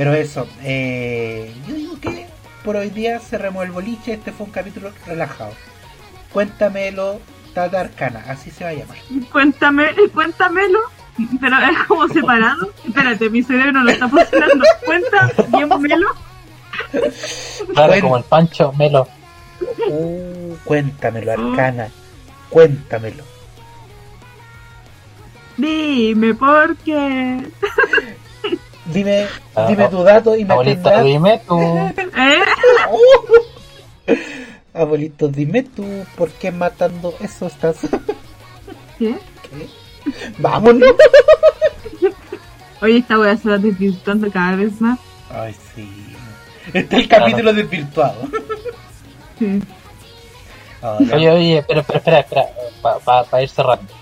[0.00, 2.26] Pero eso, eh, yo digo que
[2.64, 4.14] por hoy día cerremos el boliche.
[4.14, 5.52] Este fue un capítulo relajado.
[6.32, 7.20] Cuéntamelo,
[7.52, 8.96] Tata Arcana, así se va a llamar.
[9.30, 10.78] Cuéntame, cuéntamelo.
[11.38, 12.72] Pero es como separado.
[12.82, 14.64] Espérate, mi cerebro no está funcionando.
[14.86, 16.08] Cuéntamelo.
[17.74, 18.00] Claro, Bueno.
[18.00, 19.06] como el Pancho Melo.
[19.86, 21.90] Uh, cuéntamelo, Arcana.
[22.48, 23.22] Cuéntamelo.
[25.58, 27.50] Dime por qué.
[28.92, 31.60] Dime, Ah, dime tu dato y me tendrás- dime tú.
[31.60, 31.94] ¿Eh?
[34.74, 35.84] Abuelito, dime tú
[36.16, 37.76] por qué matando eso estás.
[38.98, 39.16] ¿Qué?
[39.42, 39.68] ¿Qué?
[40.38, 40.90] Vámonos.
[42.82, 44.98] Oye, esta wea se va desvirtuando cada vez más.
[45.30, 45.88] Ay, sí.
[46.72, 48.22] Este es el capítulo desvirtuado.
[49.38, 49.62] Sí.
[51.12, 52.46] Oye, oye, pero, pero espera, espera,
[53.30, 53.92] para ir cerrando.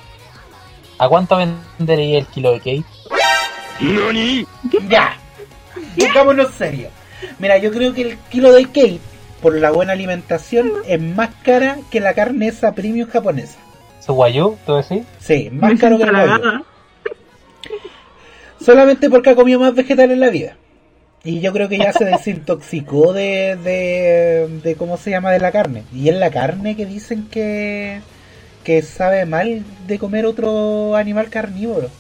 [0.99, 2.85] ¿A cuánto vendería el kilo de cake?
[4.89, 5.17] Ya.
[5.99, 6.91] Pongámonos serios.
[7.39, 9.01] Mira, yo creo que el kilo de cake,
[9.43, 13.59] por la buena alimentación, es más cara que la carne esa premium japonesa.
[14.01, 15.05] ¿Su guayú, tú decís?
[15.19, 16.63] Sí, Me más caro que el halagada.
[18.61, 20.57] Solamente porque ha comido más vegetal en la vida.
[21.25, 25.53] Y yo creo que ya se desintoxicó de, de, de cómo se llama de la
[25.53, 25.85] carne.
[25.93, 28.01] Y es la carne que dicen que,
[28.65, 31.91] que sabe mal de comer otro animal carnívoro.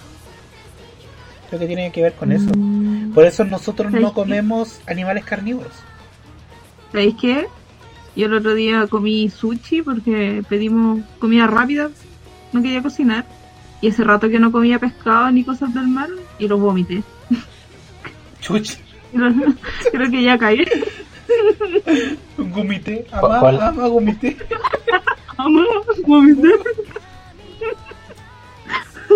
[1.48, 2.50] Creo que tiene que ver con eso.
[2.56, 4.14] Mm, Por eso nosotros no ¿Sabes qué?
[4.14, 5.72] comemos animales carnívoros.
[6.92, 7.46] ¿Sabéis qué?
[8.16, 11.90] Yo el otro día comí sushi porque pedimos comida rápida.
[12.52, 13.24] No quería cocinar.
[13.80, 17.02] Y hace rato que no comía pescado ni cosas del mar y lo vomité.
[18.40, 18.76] Chuch,
[19.92, 20.64] Creo, que ya caí.
[22.36, 23.62] gomité, ¿Cuál- ama, cuál?
[23.62, 24.36] ama, gomité.
[25.38, 25.62] Mamá,
[26.06, 26.48] vomité.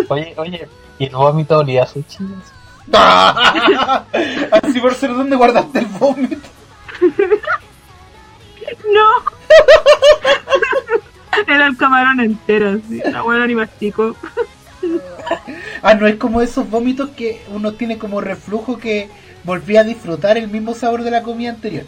[0.08, 0.68] Oye, oye,
[1.02, 2.24] ¿y el vómito olía a sushi?
[4.52, 6.48] Así por ser donde guardaste el vómito.
[8.94, 9.08] No.
[11.52, 13.02] Era el camarón entero, así.
[13.04, 14.16] La buena ni mastico.
[15.82, 19.10] Ah, no es como esos vómitos que uno tiene como reflujo que
[19.44, 21.84] volvía a disfrutar el mismo sabor de la comida anterior.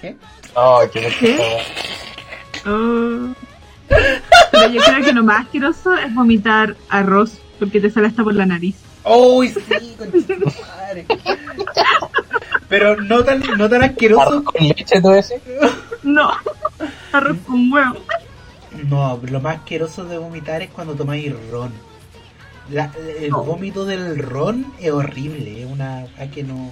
[0.00, 0.16] ¿Qué?
[0.54, 1.62] Oh, qué ¿Qué?
[2.66, 3.32] Oh.
[3.88, 8.34] Pero yo creo que lo más asqueroso es vomitar arroz, porque te sale hasta por
[8.34, 8.74] la nariz.
[9.04, 9.96] ¡Uy, sí!
[10.76, 11.06] madre!
[12.68, 14.22] Pero no tan, no tan asqueroso.
[14.22, 15.32] ¿Arroz con leche, tú decís?
[16.02, 16.30] No,
[17.12, 17.96] arroz con huevo.
[18.88, 21.72] No, lo más asqueroso de vomitar es cuando tomáis ron.
[22.70, 23.42] La- el No.
[23.44, 26.70] vómito del ron es horrible, es una que no,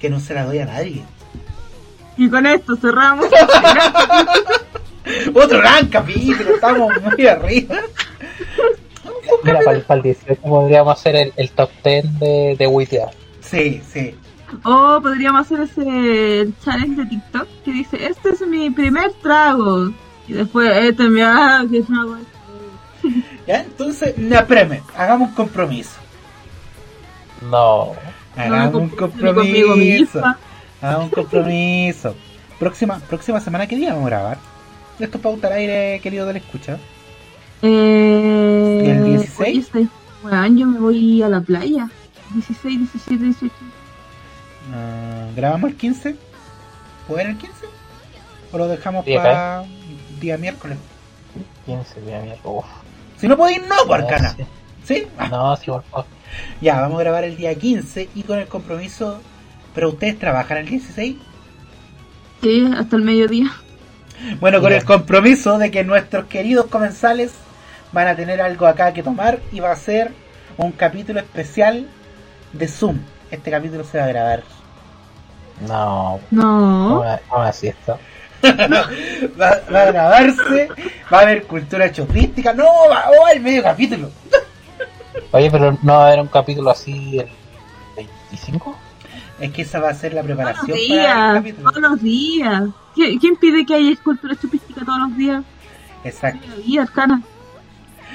[0.00, 1.02] que no se la doy a nadie.
[2.16, 3.26] Y con esto cerramos.
[5.34, 7.76] Otro gran capítulo, estamos muy arriba.
[9.42, 13.08] Mira, para, el 18 podríamos hacer el, el top 10 de, de.
[13.40, 14.14] Sí, sí.
[14.64, 19.90] O podríamos hacer ese challenge de TikTok que dice, este es mi primer trago.
[20.26, 22.20] Y después, este me ah, que es una wea.
[23.46, 25.98] Ya, entonces, me apreme, hagamos un compromiso.
[27.50, 27.92] No.
[28.36, 30.22] Hagamos un compromiso.
[30.82, 32.14] Hagamos un compromiso.
[32.58, 34.38] Próxima, próxima semana, ¿qué día vamos a grabar?
[34.98, 36.78] Esto es pauta al aire, querido del escucha.
[37.62, 39.40] Eh, ¿Y el 16?
[39.40, 39.88] oye, este-
[40.22, 41.88] Weón, yo me voy a la playa.
[42.34, 43.54] 16, 17, 18.
[44.72, 46.16] Ah, ¿Grabamos el 15?
[47.08, 47.66] ¿Puede el 15?
[48.52, 49.64] ¿O lo dejamos Día para
[50.20, 50.78] día miércoles?
[51.66, 52.36] 15 de mierda.
[52.44, 52.64] Uf.
[53.16, 54.34] Si no podéis, no, por arcana.
[54.84, 55.06] Sí.
[55.18, 56.06] Ah, No, sí, por favor.
[56.60, 59.20] Ya, vamos a grabar el día 15 y con el compromiso.
[59.74, 61.16] ¿Pero ustedes trabajan el 16?
[62.42, 63.50] Sí, hasta el mediodía.
[64.40, 67.32] Bueno, con el compromiso de que nuestros queridos comensales
[67.92, 70.12] van a tener algo acá que tomar y va a ser
[70.56, 71.86] un capítulo especial
[72.52, 72.98] de Zoom.
[73.30, 74.42] Este capítulo se va a grabar.
[75.66, 77.42] No, no, No.
[77.42, 77.98] así esto.
[78.42, 80.68] Va, va a grabarse,
[81.12, 82.54] va a haber cultura chopística.
[82.54, 84.10] No, va, oh, el medio capítulo.
[85.32, 87.28] Oye, pero no va a haber un capítulo así el
[87.96, 88.74] 25?
[89.40, 91.34] Es que esa va a ser la Todos preparación los para el días.
[91.34, 91.70] capítulo.
[91.70, 92.62] Todos los días.
[92.96, 95.42] ¿Qui- ¿Quién pide que haya escultura chupística todos los días?
[96.04, 96.46] Exacto.
[96.64, 97.20] Y arcana.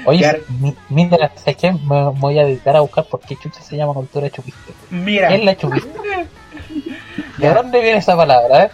[0.05, 0.39] Oye, Claro.
[0.59, 1.71] mi- mira, ¿sabes qué?
[1.71, 4.59] Me voy a dedicar a buscar por qué chucha se llama cultura chupista.
[4.91, 5.89] Mira, ¿Qué es la chupista?
[7.37, 8.71] ¿De dónde viene esa palabra, eh?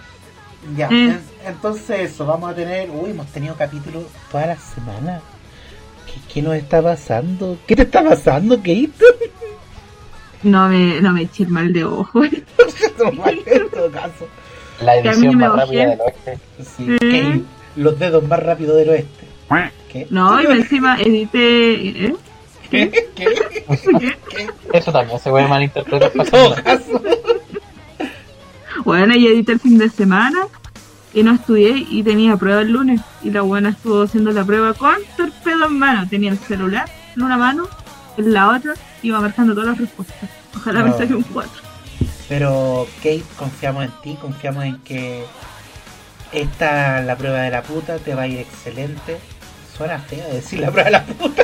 [0.76, 0.90] ya.
[0.90, 0.94] Mm.
[1.12, 2.90] en- entonces eso, vamos a tener...
[2.92, 5.22] Uy, hemos tenido capítulos toda la semana.
[6.06, 7.58] ¿Qué, qué nos está pasando?
[7.66, 8.92] ¿Qué te está pasando, Kate?
[10.44, 12.24] No me, no me eché el mal de ojo.
[12.26, 12.46] en
[13.72, 14.28] todo caso.
[14.82, 16.40] La edición más rápida del oeste.
[16.64, 17.42] Sí, Kate,
[17.76, 19.26] los dedos más rápidos del oeste.
[19.92, 20.08] ¿Qué?
[20.10, 22.06] No, y encima edité.
[22.08, 22.16] ¿eh?
[22.70, 23.10] ¿Qué?
[23.16, 23.28] ¿Qué?
[24.74, 26.12] Eso también se puede malinterpretar.
[28.84, 30.40] Bueno, y edité el fin de semana
[31.14, 33.02] y no estudié y tenía prueba el lunes.
[33.22, 36.08] Y la buena estuvo haciendo la prueba con torpedo en mano.
[36.10, 37.68] Tenía el celular en una mano,
[38.18, 38.74] en la otra,
[39.04, 40.30] iba marcando todas las respuestas.
[40.56, 40.98] Ojalá me No.
[40.98, 41.52] saque un 4.
[42.30, 45.26] Pero Kate, confiamos en ti, confiamos en que
[46.32, 49.18] esta la prueba de la puta te va a ir excelente.
[49.82, 51.44] Suena feo decir la prueba de la puta.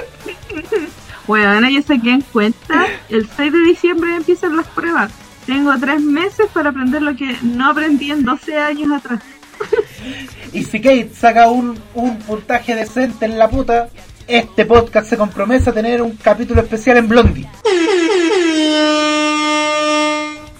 [1.25, 5.11] Bueno, ya saqué en cuenta, el 6 de diciembre empiezan las pruebas.
[5.47, 9.21] Tengo tres meses para aprender lo que no aprendí en 12 años atrás.
[10.53, 13.89] Y si Kate saca un, un puntaje decente en la puta,
[14.27, 17.49] este podcast se compromete a tener un capítulo especial en Blondie.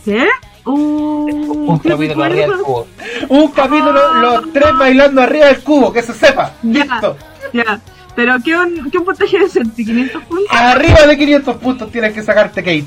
[0.04, 0.28] ¿Qué?
[0.66, 2.88] Uh, Un ¿qué capítulo arriba del cubo.
[3.30, 6.54] Un capítulo, los tres bailando arriba del cubo, que se sepa.
[6.64, 6.84] Ya.
[6.84, 7.18] Listo.
[7.54, 7.80] Ya,
[8.16, 9.84] pero ¿qué un, qué un puntaje decente?
[9.84, 10.48] ¿500 puntos?
[10.50, 12.86] Arriba de 500 puntos tienes que sacarte Kate.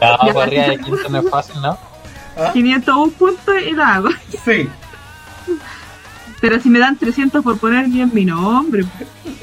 [0.00, 0.32] No, Ya.
[0.32, 1.78] por arriba de 15 no es fácil, ¿no?
[2.36, 2.50] ¿Ah?
[2.52, 4.08] 501 puntos y la hago.
[4.44, 4.68] Sí.
[6.40, 8.84] Pero si me dan 300 por poner bien mi nombre.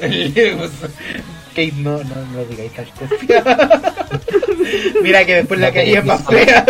[0.00, 3.14] Kate, no, no, no digáis tal cosa.
[5.02, 6.64] mira que después la caída es más fea.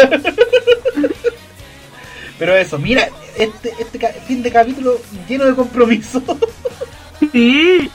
[2.39, 3.09] Pero eso, mira,
[3.39, 6.23] este, este fin de capítulo lleno de compromiso.
[7.37, 7.91] Sí.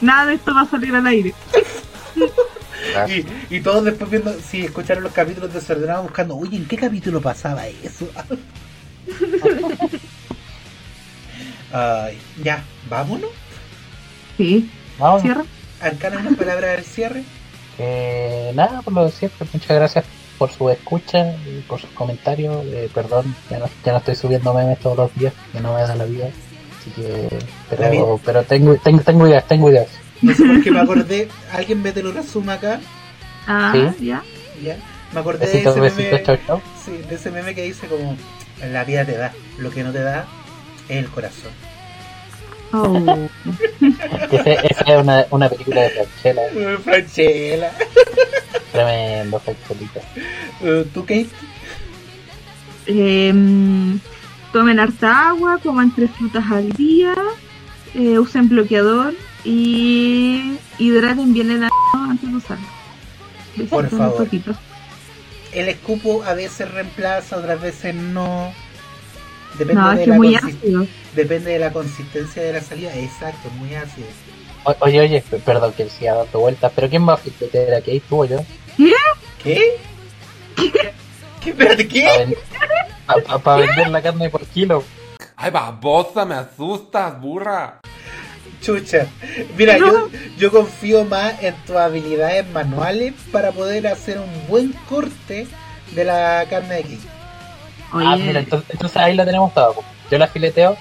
[0.00, 1.34] Nada de esto va a salir al aire.
[3.08, 7.20] y, y todos después viendo, si escucharon los capítulos desordenados buscando, oye, ¿en qué capítulo
[7.20, 8.08] pasaba eso?
[12.42, 13.30] Ya, vámonos.
[14.36, 14.70] Sí.
[14.98, 15.22] Vamos.
[15.22, 15.44] Cierra.
[15.80, 17.24] Arcana, una palabra del cierre.
[17.78, 20.04] Eh, nada, por lo de siempre, muchas gracias
[20.38, 22.64] por su escucha y por sus comentarios.
[22.66, 25.82] Eh, perdón, ya no, ya no estoy subiendo memes todos los días, que no me
[25.82, 26.30] da la vida.
[26.80, 27.28] Así que,
[27.70, 29.88] pero, pero tengo, tengo, tengo ideas, tengo ideas.
[30.22, 32.80] No sé por qué me acordé, alguien me te lo resuma acá,
[33.46, 34.06] Ah, Sí.
[34.06, 34.22] ya.
[34.62, 34.76] ya.
[35.12, 36.60] Me acordé de ese meme, chau, chau.
[36.84, 38.16] sí, de ese meme que dice como,
[38.70, 40.26] la vida te da, lo que no te da
[40.88, 41.50] es el corazón.
[42.72, 43.28] Oh.
[44.30, 46.42] Esa es una, una película de Franchella,
[46.84, 47.72] Franchella.
[48.72, 50.00] tremendo Franchelita.
[50.60, 51.28] Uh, ¿Tú, Kate?
[52.86, 53.98] Em,
[54.52, 57.14] tomen harta agua, coman tres frutas al día,
[57.94, 59.14] eh, usen bloqueador
[59.44, 62.66] y hidraten bien el ano antes de usarlo.
[63.70, 64.12] Por favor.
[64.20, 64.52] un poquito.
[65.52, 68.52] El escupo a veces reemplaza, otras veces no.
[69.58, 70.86] Depende, No, es de que la muy ácido.
[71.14, 72.94] depende de la consistencia de la salida.
[72.94, 74.06] Exacto, muy ácido.
[74.64, 78.00] O- Oye, oye, perdón que siga dando vueltas, pero ¿quién va a flipetear aquí?
[78.08, 78.44] ¿Tú o yo?
[79.42, 79.56] ¿Qué?
[80.56, 80.92] ¿Qué?
[81.50, 82.36] Espérate, ¿qué?
[83.42, 84.84] Para vender la carne por kilo.
[85.36, 87.80] Ay, babosa, me asustas, burra.
[88.60, 89.06] Chucha.
[89.56, 89.86] Mira, No.
[89.86, 95.46] yo, yo confío más en tus habilidades manuales para poder hacer un buen corte
[95.94, 96.98] de la carne de aquí.
[97.92, 99.74] Oye, Ah, mira, entonces, entonces ahí la tenemos todo.
[99.74, 99.84] po.
[100.10, 100.76] Yo la fileteo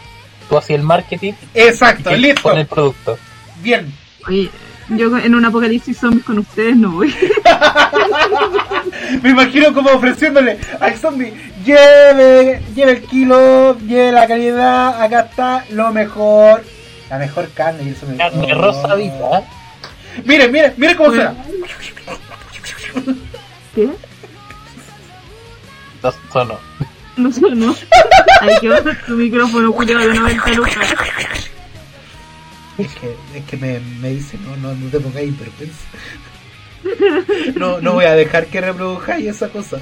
[0.49, 2.41] tú hacías el marketing Exacto, y listo.
[2.41, 3.17] con el producto.
[3.61, 3.93] Bien.
[4.27, 4.49] Oye,
[4.89, 7.13] yo en un apocalipsis zombies con ustedes no voy.
[9.21, 11.33] Me imagino como ofreciéndole al zombie,
[11.67, 16.63] lleve, lleve el kilo, lleve la calidad, acá está lo mejor,
[17.09, 18.17] la mejor carne y el zombie.
[18.17, 18.61] Carne oh.
[18.61, 19.43] rosadita.
[20.25, 21.35] Miren, miren, miren cómo suena.
[23.75, 23.89] ¿Qué?
[26.01, 26.57] No, sonó.
[27.17, 27.75] No sé, no.
[28.41, 30.77] Ay, que vas a tu micrófono, culiado de 90 lucas.
[32.77, 35.75] Es que, es que me, me dice, no, no, no te pongáis hipertenso.
[37.55, 39.77] No, no voy a dejar que reproduzcáis esa cosa.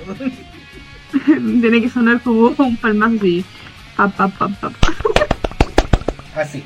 [1.25, 3.45] Tiene que sonar como un palmazo así.
[3.95, 4.71] Pa, pa, pa, pa.
[6.35, 6.63] Así.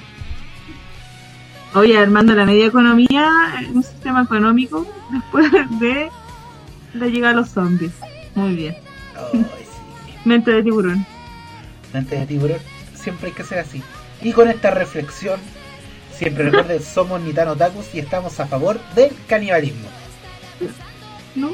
[1.75, 3.29] Oye, armando la media economía,
[3.73, 6.09] un sistema económico después de
[6.95, 7.91] la llegada de los zombies.
[8.33, 8.75] Muy bien.
[9.31, 9.45] Sí.
[10.25, 11.05] Mente de tiburón.
[11.93, 12.59] Antes de tiburón,
[12.95, 13.83] siempre hay que ser así.
[14.21, 15.39] Y con esta reflexión,
[16.11, 19.87] siempre recuerden, somos Nitano Tacos y estamos a favor del canibalismo.
[21.35, 21.51] ¿No?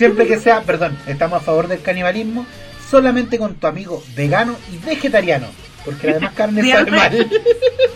[0.00, 2.46] Siempre que sea, perdón, estamos a favor del canibalismo
[2.90, 5.46] solamente con tu amigo vegano y vegetariano.
[5.84, 7.30] Porque la demás carne sabe mal.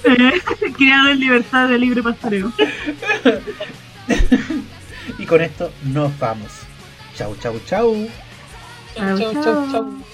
[0.76, 2.52] Criado en libertad de libre pastoreo.
[5.18, 6.50] Y con esto nos vamos.
[7.16, 7.34] Chau.
[7.40, 9.70] Chau, Chau, chau, chau.
[9.72, 10.13] chau.